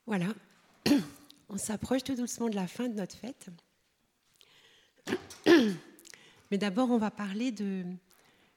Voilà, 0.06 0.34
on 1.50 1.58
s'approche 1.58 2.04
tout 2.04 2.16
doucement 2.16 2.50
de 2.50 2.56
la 2.56 2.68
fin 2.68 2.90
de 2.90 2.94
notre 2.94 3.16
fête. 3.16 3.48
Mais 6.52 6.58
d'abord, 6.58 6.92
on 6.92 6.98
va 6.98 7.10
parler 7.10 7.52
de 7.52 7.86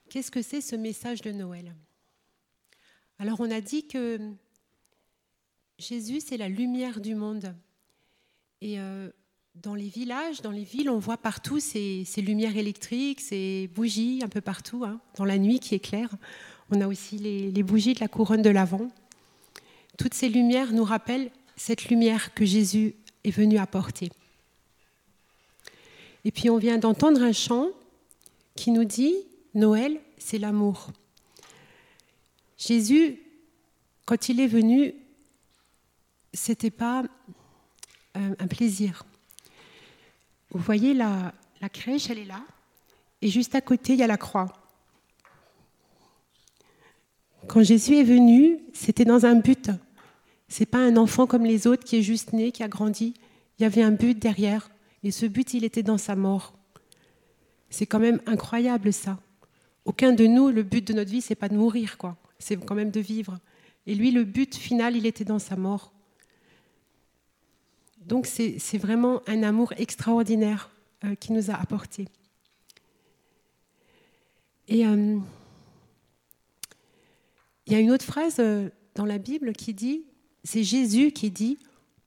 qu'est-ce 0.08 0.30
que 0.30 0.42
c'est 0.42 0.60
ce 0.60 0.74
message 0.74 1.22
de 1.22 1.30
Noël. 1.30 1.74
Alors, 3.18 3.40
on 3.40 3.50
a 3.50 3.60
dit 3.60 3.86
que 3.86 4.18
Jésus, 5.78 6.20
c'est 6.20 6.36
la 6.36 6.48
lumière 6.48 7.00
du 7.00 7.14
monde. 7.14 7.54
Et 8.60 8.80
euh, 8.80 9.10
dans 9.54 9.74
les 9.74 9.88
villages, 9.88 10.42
dans 10.42 10.50
les 10.50 10.64
villes, 10.64 10.90
on 10.90 10.98
voit 10.98 11.16
partout 11.16 11.60
ces, 11.60 12.04
lumières 12.18 12.56
électriques, 12.56 13.20
ces 13.20 13.70
bougies 13.74 14.20
un 14.24 14.28
peu 14.28 14.40
partout, 14.40 14.84
hein, 14.84 15.00
dans 15.16 15.24
la 15.24 15.38
nuit 15.38 15.60
qui 15.60 15.76
éclaire. 15.76 16.10
On 16.70 16.80
a 16.80 16.88
aussi 16.88 17.18
les, 17.18 17.52
les 17.52 17.62
bougies 17.62 17.94
de 17.94 18.00
la 18.00 18.08
couronne 18.08 18.42
de 18.42 18.50
l'Avent. 18.50 18.90
Toutes 19.96 20.14
ces 20.14 20.28
lumières 20.28 20.72
nous 20.72 20.84
rappellent 20.84 21.30
cette 21.56 21.88
lumière 21.88 22.34
que 22.34 22.44
Jésus 22.44 22.94
est 23.24 23.30
venu 23.30 23.58
apporter. 23.58 24.10
Et 26.24 26.30
puis 26.30 26.50
on 26.50 26.58
vient 26.58 26.78
d'entendre 26.78 27.22
un 27.22 27.32
chant 27.32 27.68
qui 28.54 28.70
nous 28.70 28.84
dit 28.84 29.14
Noël, 29.54 30.00
c'est 30.18 30.38
l'amour. 30.38 30.88
Jésus, 32.58 33.18
quand 34.04 34.28
il 34.28 34.40
est 34.40 34.46
venu, 34.46 34.94
c'était 36.32 36.70
pas 36.70 37.04
un 38.14 38.46
plaisir. 38.46 39.04
Vous 40.50 40.58
voyez 40.58 40.94
la, 40.94 41.34
la 41.60 41.68
crèche, 41.68 42.10
elle 42.10 42.18
est 42.18 42.24
là, 42.24 42.42
et 43.22 43.28
juste 43.28 43.54
à 43.54 43.60
côté, 43.60 43.94
il 43.94 43.98
y 43.98 44.02
a 44.02 44.06
la 44.06 44.16
croix. 44.16 44.52
Quand 47.46 47.62
Jésus 47.62 47.96
est 47.96 48.04
venu, 48.04 48.58
c'était 48.72 49.04
dans 49.04 49.24
un 49.24 49.36
but. 49.36 49.70
C'est 50.48 50.66
pas 50.66 50.78
un 50.78 50.96
enfant 50.96 51.26
comme 51.26 51.44
les 51.44 51.66
autres 51.66 51.84
qui 51.84 51.96
est 51.96 52.02
juste 52.02 52.32
né, 52.32 52.52
qui 52.52 52.62
a 52.62 52.68
grandi. 52.68 53.14
Il 53.58 53.62
y 53.62 53.66
avait 53.66 53.82
un 53.82 53.90
but 53.90 54.18
derrière. 54.18 54.70
Et 55.02 55.10
ce 55.10 55.26
but, 55.26 55.54
il 55.54 55.64
était 55.64 55.82
dans 55.82 55.98
sa 55.98 56.16
mort. 56.16 56.54
C'est 57.70 57.86
quand 57.86 57.98
même 57.98 58.20
incroyable 58.26 58.92
ça. 58.92 59.18
Aucun 59.84 60.12
de 60.12 60.26
nous, 60.26 60.50
le 60.50 60.62
but 60.62 60.86
de 60.86 60.92
notre 60.92 61.10
vie, 61.10 61.20
c'est 61.20 61.34
pas 61.34 61.48
de 61.48 61.56
mourir, 61.56 61.98
quoi. 61.98 62.16
C'est 62.38 62.56
quand 62.56 62.74
même 62.74 62.90
de 62.90 63.00
vivre. 63.00 63.38
Et 63.86 63.94
lui, 63.94 64.10
le 64.10 64.24
but 64.24 64.54
final, 64.54 64.96
il 64.96 65.06
était 65.06 65.24
dans 65.24 65.38
sa 65.38 65.56
mort. 65.56 65.92
Donc 68.06 68.26
c'est 68.26 68.78
vraiment 68.78 69.20
un 69.26 69.42
amour 69.42 69.72
extraordinaire 69.76 70.70
euh, 71.04 71.16
qui 71.16 71.32
nous 71.32 71.50
a 71.50 71.54
apporté. 71.54 72.06
Et 74.68 74.86
euh, 74.86 75.18
il 77.66 77.72
y 77.72 77.76
a 77.76 77.80
une 77.80 77.90
autre 77.90 78.04
phrase 78.04 78.36
euh, 78.38 78.70
dans 78.94 79.04
la 79.04 79.18
Bible 79.18 79.52
qui 79.52 79.74
dit, 79.74 80.04
c'est 80.46 80.62
Jésus 80.62 81.10
qui 81.10 81.30
dit, 81.30 81.58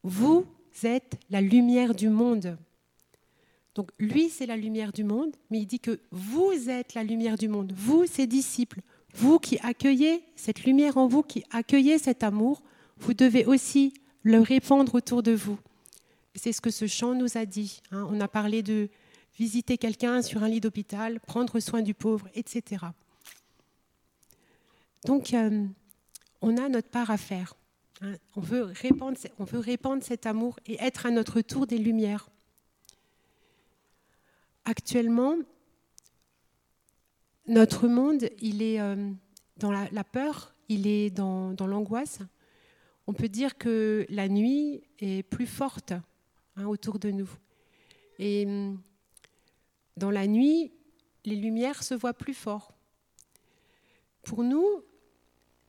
vous 0.01 0.45
êtes 0.83 1.19
la 1.29 1.41
lumière 1.41 1.93
du 1.93 2.09
monde. 2.09 2.57
Donc 3.75 3.91
lui, 3.99 4.29
c'est 4.29 4.45
la 4.45 4.55
lumière 4.55 4.93
du 4.93 5.03
monde, 5.03 5.35
mais 5.49 5.59
il 5.59 5.65
dit 5.65 5.79
que 5.79 5.99
vous 6.11 6.69
êtes 6.69 6.93
la 6.93 7.03
lumière 7.03 7.37
du 7.37 7.49
monde, 7.49 7.73
vous, 7.75 8.05
ses 8.05 8.27
disciples, 8.27 8.79
vous 9.13 9.39
qui 9.39 9.59
accueillez 9.59 10.23
cette 10.35 10.63
lumière 10.63 10.97
en 10.97 11.07
vous, 11.07 11.21
qui 11.21 11.43
accueillez 11.51 11.97
cet 11.97 12.23
amour, 12.23 12.61
vous 12.97 13.13
devez 13.13 13.45
aussi 13.45 13.93
le 14.23 14.39
répandre 14.39 14.95
autour 14.95 15.21
de 15.21 15.33
vous. 15.33 15.59
C'est 16.35 16.53
ce 16.53 16.61
que 16.61 16.71
ce 16.71 16.87
chant 16.87 17.15
nous 17.15 17.37
a 17.37 17.45
dit. 17.45 17.81
Hein. 17.91 18.07
On 18.09 18.21
a 18.21 18.27
parlé 18.27 18.63
de 18.63 18.89
visiter 19.37 19.77
quelqu'un 19.77 20.21
sur 20.21 20.43
un 20.43 20.47
lit 20.47 20.61
d'hôpital, 20.61 21.19
prendre 21.19 21.59
soin 21.59 21.81
du 21.81 21.93
pauvre, 21.93 22.27
etc. 22.35 22.85
Donc, 25.05 25.33
euh, 25.33 25.65
on 26.41 26.57
a 26.57 26.69
notre 26.69 26.89
part 26.89 27.11
à 27.11 27.17
faire. 27.17 27.55
Hein. 28.01 28.15
On, 28.35 28.41
veut 28.41 28.63
répandre, 28.63 29.17
on 29.39 29.43
veut 29.43 29.59
répandre 29.59 30.03
cet 30.03 30.25
amour 30.25 30.59
et 30.65 30.77
être 30.79 31.05
à 31.05 31.11
notre 31.11 31.41
tour 31.41 31.67
des 31.67 31.77
lumières. 31.77 32.29
Actuellement, 34.65 35.35
notre 37.47 37.87
monde, 37.87 38.29
il 38.41 38.61
est 38.61 38.79
euh, 38.79 39.11
dans 39.57 39.71
la, 39.71 40.03
peur, 40.03 40.53
il 40.69 40.87
est 40.87 41.09
dans, 41.09 41.55
l'angoisse. 41.59 42.19
On 43.07 43.13
peut 43.13 43.27
dire 43.27 43.57
que 43.57 44.05
la 44.09 44.29
nuit 44.29 44.83
est 44.99 45.23
plus 45.23 45.47
forte 45.47 45.93
hein, 46.55 46.65
autour 46.65 46.99
de 46.99 47.09
nous. 47.09 47.29
Et 48.19 48.45
hum, 48.45 48.79
dans 49.97 50.11
la 50.11 50.27
nuit, 50.27 50.71
les 51.25 51.35
lumières 51.35 51.83
se 51.83 51.93
voient 51.93 52.13
plus 52.13 52.33
fort. 52.33 52.73
Pour 54.23 54.43
nous, 54.43 54.83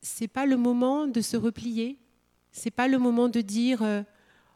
c'est 0.01 0.27
pas 0.27 0.45
le 0.45 0.57
moment 0.57 1.07
de 1.07 1.21
se 1.21 1.35
replier, 1.35 2.00
c'est 2.51 2.71
pas 2.71 2.87
le 2.87 2.97
moment 2.97 3.29
de 3.29 3.41
dire 3.41 3.81
euh, 3.83 4.03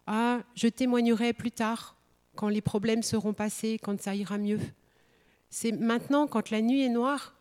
ah 0.07 0.39
je 0.55 0.67
témoignerai 0.67 1.33
plus 1.33 1.51
tard 1.51 1.95
quand 2.35 2.49
les 2.49 2.61
problèmes 2.61 3.03
seront 3.03 3.33
passés, 3.33 3.79
quand 3.81 3.99
ça 4.01 4.13
ira 4.13 4.37
mieux. 4.37 4.59
C'est 5.49 5.71
maintenant, 5.71 6.27
quand 6.27 6.49
la 6.49 6.61
nuit 6.61 6.81
est 6.81 6.89
noire, 6.89 7.35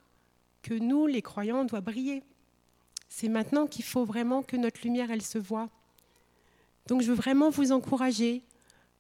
que 0.62 0.74
nous, 0.74 1.06
les 1.06 1.20
croyants, 1.20 1.60
on 1.60 1.64
doit 1.64 1.80
briller. 1.80 2.22
C'est 3.08 3.28
maintenant 3.28 3.66
qu'il 3.66 3.84
faut 3.84 4.04
vraiment 4.04 4.42
que 4.42 4.56
notre 4.56 4.80
lumière, 4.82 5.10
elle 5.10 5.22
se 5.22 5.38
voit. 5.38 5.68
Donc 6.86 7.02
je 7.02 7.08
veux 7.08 7.14
vraiment 7.14 7.50
vous 7.50 7.72
encourager 7.72 8.42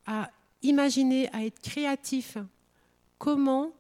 à 0.06 0.30
imaginer, 0.62 1.28
à 1.32 1.44
être 1.44 1.60
créatif. 1.60 2.36
Comment 3.18 3.72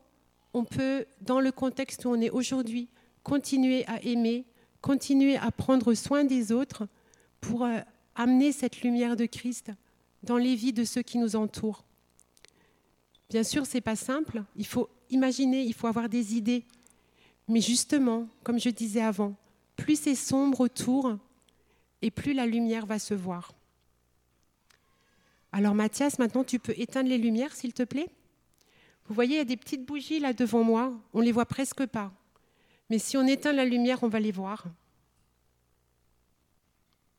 on 0.52 0.64
peut, 0.64 1.04
dans 1.20 1.40
le 1.40 1.52
contexte 1.52 2.04
où 2.04 2.10
on 2.10 2.20
est 2.20 2.30
aujourd'hui, 2.30 2.88
continuer 3.22 3.84
à 3.86 4.02
aimer, 4.02 4.44
continuer 4.80 5.36
à 5.36 5.50
prendre 5.50 5.94
soin 5.94 6.24
des 6.24 6.52
autres 6.52 6.86
pour 7.48 7.64
euh, 7.64 7.80
amener 8.14 8.52
cette 8.52 8.82
lumière 8.82 9.16
de 9.16 9.26
Christ 9.26 9.70
dans 10.22 10.36
les 10.36 10.54
vies 10.54 10.72
de 10.72 10.84
ceux 10.84 11.02
qui 11.02 11.18
nous 11.18 11.36
entourent. 11.36 11.84
Bien 13.28 13.42
sûr, 13.42 13.66
ce 13.66 13.74
n'est 13.74 13.80
pas 13.80 13.96
simple. 13.96 14.42
Il 14.56 14.66
faut 14.66 14.88
imaginer, 15.10 15.62
il 15.62 15.74
faut 15.74 15.86
avoir 15.86 16.08
des 16.08 16.36
idées. 16.36 16.64
Mais 17.48 17.60
justement, 17.60 18.28
comme 18.42 18.58
je 18.58 18.70
disais 18.70 19.02
avant, 19.02 19.34
plus 19.76 20.00
c'est 20.00 20.14
sombre 20.14 20.60
autour, 20.60 21.18
et 22.00 22.10
plus 22.10 22.32
la 22.32 22.46
lumière 22.46 22.86
va 22.86 22.98
se 22.98 23.14
voir. 23.14 23.52
Alors 25.52 25.74
Mathias, 25.74 26.18
maintenant 26.18 26.44
tu 26.44 26.58
peux 26.58 26.74
éteindre 26.76 27.08
les 27.08 27.18
lumières, 27.18 27.54
s'il 27.54 27.72
te 27.72 27.82
plaît? 27.82 28.08
Vous 29.06 29.14
voyez, 29.14 29.34
il 29.34 29.38
y 29.38 29.40
a 29.40 29.44
des 29.44 29.56
petites 29.56 29.84
bougies 29.84 30.20
là 30.20 30.32
devant 30.32 30.64
moi, 30.64 30.92
on 31.12 31.20
ne 31.20 31.24
les 31.24 31.32
voit 31.32 31.46
presque 31.46 31.84
pas. 31.86 32.12
Mais 32.88 32.98
si 32.98 33.16
on 33.16 33.26
éteint 33.26 33.52
la 33.52 33.64
lumière, 33.64 34.02
on 34.02 34.08
va 34.08 34.20
les 34.20 34.32
voir. 34.32 34.64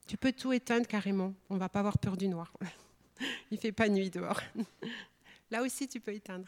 Tu 0.07 0.17
peux 0.17 0.31
tout 0.31 0.53
éteindre 0.53 0.87
carrément, 0.87 1.33
on 1.49 1.55
ne 1.55 1.59
va 1.59 1.69
pas 1.69 1.79
avoir 1.79 1.97
peur 1.97 2.15
du 2.15 2.27
noir. 2.27 2.53
Il 3.51 3.55
ne 3.55 3.57
fait 3.57 3.71
pas 3.71 3.89
nuit 3.89 4.09
dehors. 4.09 4.41
Là 5.51 5.61
aussi, 5.61 5.87
tu 5.87 5.99
peux 5.99 6.13
éteindre. 6.13 6.47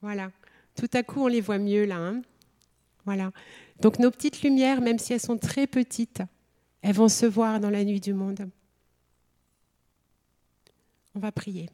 Voilà. 0.00 0.30
Tout 0.74 0.90
à 0.92 1.02
coup, 1.02 1.22
on 1.22 1.26
les 1.26 1.40
voit 1.40 1.58
mieux 1.58 1.84
là. 1.84 1.96
Hein. 1.96 2.22
voilà. 3.04 3.32
Donc 3.80 3.98
nos 3.98 4.10
petites 4.10 4.42
lumières, 4.42 4.80
même 4.80 4.98
si 4.98 5.14
elles 5.14 5.20
sont 5.20 5.38
très 5.38 5.66
petites, 5.66 6.22
elles 6.82 6.94
vont 6.94 7.08
se 7.08 7.26
voir 7.26 7.60
dans 7.60 7.70
la 7.70 7.82
nuit 7.82 8.00
du 8.00 8.12
monde. 8.12 8.48
On 11.14 11.18
va 11.18 11.32
prier. 11.32 11.70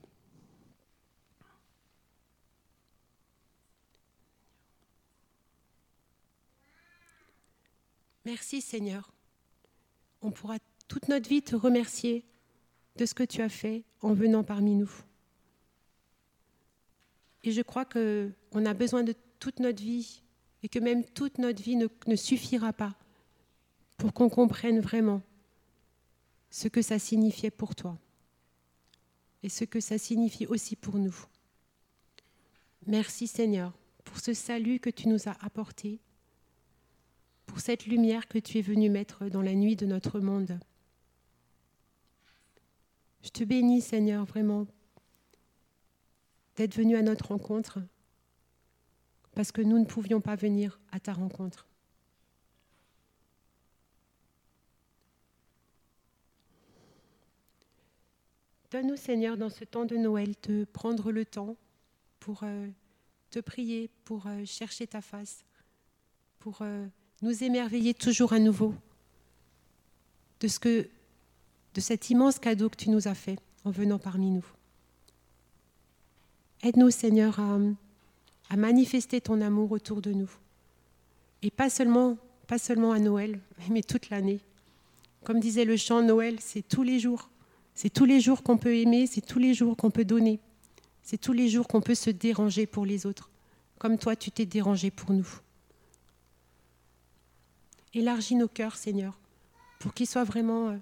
Merci 8.25 8.61
Seigneur. 8.61 9.13
On 10.21 10.31
pourra 10.31 10.59
toute 10.89 11.09
notre 11.09 11.29
vie 11.29 11.43
te 11.43 11.57
remercier 11.57 12.25
de 12.97 13.07
ce 13.07 13.15
que 13.15 13.23
tu 13.23 13.43
as 13.43 13.49
fait 13.49 13.85
en 14.01 14.13
venant 14.13 14.45
parmi 14.45 14.75
nous. 14.75 14.91
Et 17.45 17.51
je 17.51 17.63
crois 17.63 17.85
qu'on 17.85 18.67
a 18.67 18.75
besoin 18.75 19.03
de 19.03 19.15
toute 19.39 19.59
notre 19.59 19.83
vie 19.83 20.23
et 20.63 20.69
que 20.69 20.79
même 20.79 21.05
toute 21.05 21.39
notre 21.39 21.63
vie 21.63 21.77
ne, 21.77 22.17
suffira 22.17 22.73
pas 22.73 22.95
pour 23.97 24.13
qu'on 24.13 24.29
comprenne 24.29 24.81
vraiment 24.81 25.23
ce 26.51 26.69
que 26.69 26.83
ça 26.83 26.99
signifiait 26.99 27.51
pour 27.51 27.75
toi 27.75 27.99
et 29.43 29.49
ce 29.49 29.65
que 29.65 29.81
ça 29.81 29.99
signifie 29.99 30.47
aussi 30.47 30.77
pour 30.77 30.99
nous. 30.99 31.17
Merci 32.87 33.27
Seigneur 33.27 33.73
pour 34.05 34.19
ce 34.19 34.35
salut 34.35 34.79
que 34.79 34.91
tu 34.91 35.09
nous 35.09 35.29
as 35.29 35.37
apporté, 35.45 36.01
pour 37.53 37.61
cette 37.61 37.85
lumière 37.85 38.29
que 38.29 38.39
tu 38.39 38.57
es 38.57 38.63
venu 38.63 38.89
mettre 38.89 39.27
dans 39.29 39.43
la 39.43 39.53
nuit 39.53 39.77
de 39.77 39.85
notre 39.85 40.21
monde. 40.21 40.59
Je 43.23 43.29
te 43.29 43.45
bénis 43.45 43.83
Seigneur 43.83 44.25
vraiment 44.25 44.67
d'être 46.57 46.75
venu 46.75 46.97
à 46.97 47.03
notre 47.03 47.29
rencontre 47.29 47.81
parce 49.35 49.53
que 49.53 49.61
nous 49.61 49.79
ne 49.79 49.85
pouvions 49.85 50.23
pas 50.23 50.35
venir 50.35 50.81
à 50.93 50.99
ta 50.99 51.13
rencontre. 51.13 51.69
Donne-nous, 58.71 58.97
Seigneur, 58.97 59.37
dans 59.37 59.51
ce 59.51 59.65
temps 59.65 59.85
de 59.85 59.99
Noël, 59.99 60.33
de 60.45 60.65
prendre 60.65 61.13
le 61.13 61.27
temps 61.27 61.59
pour 62.19 62.45
euh, 62.45 62.67
te 63.31 63.41
prier, 63.41 63.91
pour 64.05 64.27
euh, 64.27 64.47
chercher 64.47 64.87
ta 64.87 65.03
face, 65.03 65.45
pour 66.39 66.63
euh, 66.63 66.87
nous 67.23 67.45
émerveiller 67.45 67.95
toujours 67.95 68.33
à 68.33 68.41
nouveau 68.41 68.75
de, 70.41 70.49
ce 70.49 70.59
que, 70.59 70.89
de 71.75 71.81
cet 71.81 72.11
immense 72.11 72.39
cadeau 72.41 72.69
que 72.69 72.77
tu 72.77 72.91
nous 72.91 73.07
as 73.07 73.15
fait 73.15 73.39
en 73.65 73.71
venant 73.71 74.01
parmi 74.01 74.31
nous. 74.31 74.45
Aide-nous, 76.65 76.91
Seigneur, 76.91 77.41
à, 77.41 78.57
manifester 78.57 79.21
ton 79.21 79.41
amour 79.41 79.73
autour 79.73 80.03
de 80.03 80.13
nous. 80.13 80.31
Et 81.43 81.51
pas 81.51 81.71
seulement, 81.71 82.19
pas 82.47 82.59
seulement 82.59 82.93
à 82.93 82.99
Noël, 82.99 83.41
mais 83.71 83.83
toute 83.83 84.11
l'année. 84.11 84.41
Comme 85.25 85.41
disait 85.41 85.65
le 85.65 85.77
chant 85.77 86.03
Noël, 86.03 86.37
c'est 86.41 86.67
tous 86.67 86.83
les 86.83 86.99
jours. 86.99 87.31
C'est 87.75 87.91
tous 87.91 88.05
les 88.05 88.21
jours 88.21 88.43
qu'on 88.43 88.59
peut 88.59 88.77
aimer, 88.77 89.07
c'est 89.07 89.25
tous 89.25 89.39
les 89.39 89.55
jours 89.55 89.77
qu'on 89.77 89.91
peut 89.91 90.05
donner. 90.05 90.41
C'est 91.03 91.19
tous 91.19 91.33
les 91.33 91.49
jours 91.49 91.69
qu'on 91.69 91.81
peut 91.81 91.95
se 91.95 92.11
déranger 92.11 92.67
pour 92.67 92.85
les 92.85 93.07
autres, 93.07 93.31
comme 93.79 93.99
toi 93.99 94.15
tu 94.15 94.31
t'es 94.31 94.47
dérangé 94.47 94.91
pour 94.91 95.13
nous. 95.13 95.27
Élargis 97.95 98.37
nos 98.37 98.49
cœurs, 98.49 98.77
Seigneur, 98.77 99.19
pour 99.79 99.93
qu'ils 99.93 100.07
soient 100.07 100.25
vraiment, 100.25 100.71
euh, 100.71 100.77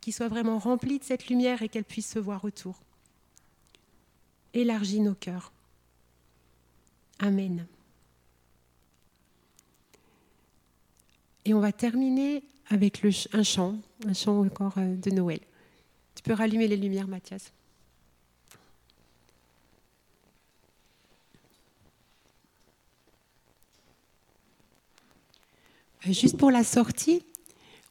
qu'ils 0.00 0.12
soient 0.12 0.28
vraiment 0.28 0.58
remplis 0.58 0.98
de 0.98 1.04
cette 1.04 1.28
lumière 1.28 1.62
et 1.62 1.68
qu'elle 1.68 1.84
puisse 1.84 2.10
se 2.10 2.18
voir 2.18 2.44
autour. 2.44 2.80
Élargis 4.54 5.00
nos 5.00 5.14
cœurs. 5.14 5.52
Amen. 7.18 7.66
Et 11.44 11.54
on 11.54 11.60
va 11.60 11.72
terminer 11.72 12.42
avec 12.68 13.02
un 13.32 13.42
chant, 13.42 13.78
un 14.06 14.14
chant 14.14 14.40
encore 14.40 14.74
euh, 14.78 14.94
de 14.96 15.10
Noël. 15.10 15.40
Tu 16.14 16.22
peux 16.22 16.32
rallumer 16.32 16.68
les 16.68 16.76
lumières, 16.76 17.08
Mathias. 17.08 17.52
Juste 26.06 26.36
pour 26.36 26.50
la 26.50 26.64
sortie, 26.64 27.22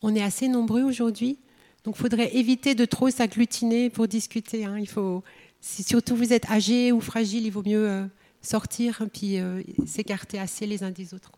on 0.01 0.15
est 0.15 0.21
assez 0.21 0.47
nombreux 0.47 0.83
aujourd'hui, 0.83 1.39
donc 1.83 1.95
il 1.97 2.01
faudrait 2.01 2.35
éviter 2.35 2.75
de 2.75 2.85
trop 2.85 3.09
s'agglutiner 3.09 3.89
pour 3.89 4.07
discuter. 4.07 4.65
Hein. 4.65 4.77
Il 4.79 4.87
faut, 4.87 5.23
si 5.61 5.83
surtout 5.83 6.15
vous 6.15 6.33
êtes 6.33 6.49
âgé 6.49 6.91
ou 6.91 7.01
fragile, 7.01 7.45
il 7.45 7.51
vaut 7.51 7.63
mieux 7.63 7.89
euh, 7.89 8.05
sortir 8.41 9.01
et 9.01 9.07
puis 9.07 9.37
s'écarter 9.85 10.39
assez 10.39 10.65
les 10.65 10.83
uns 10.83 10.91
des 10.91 11.13
autres. 11.13 11.31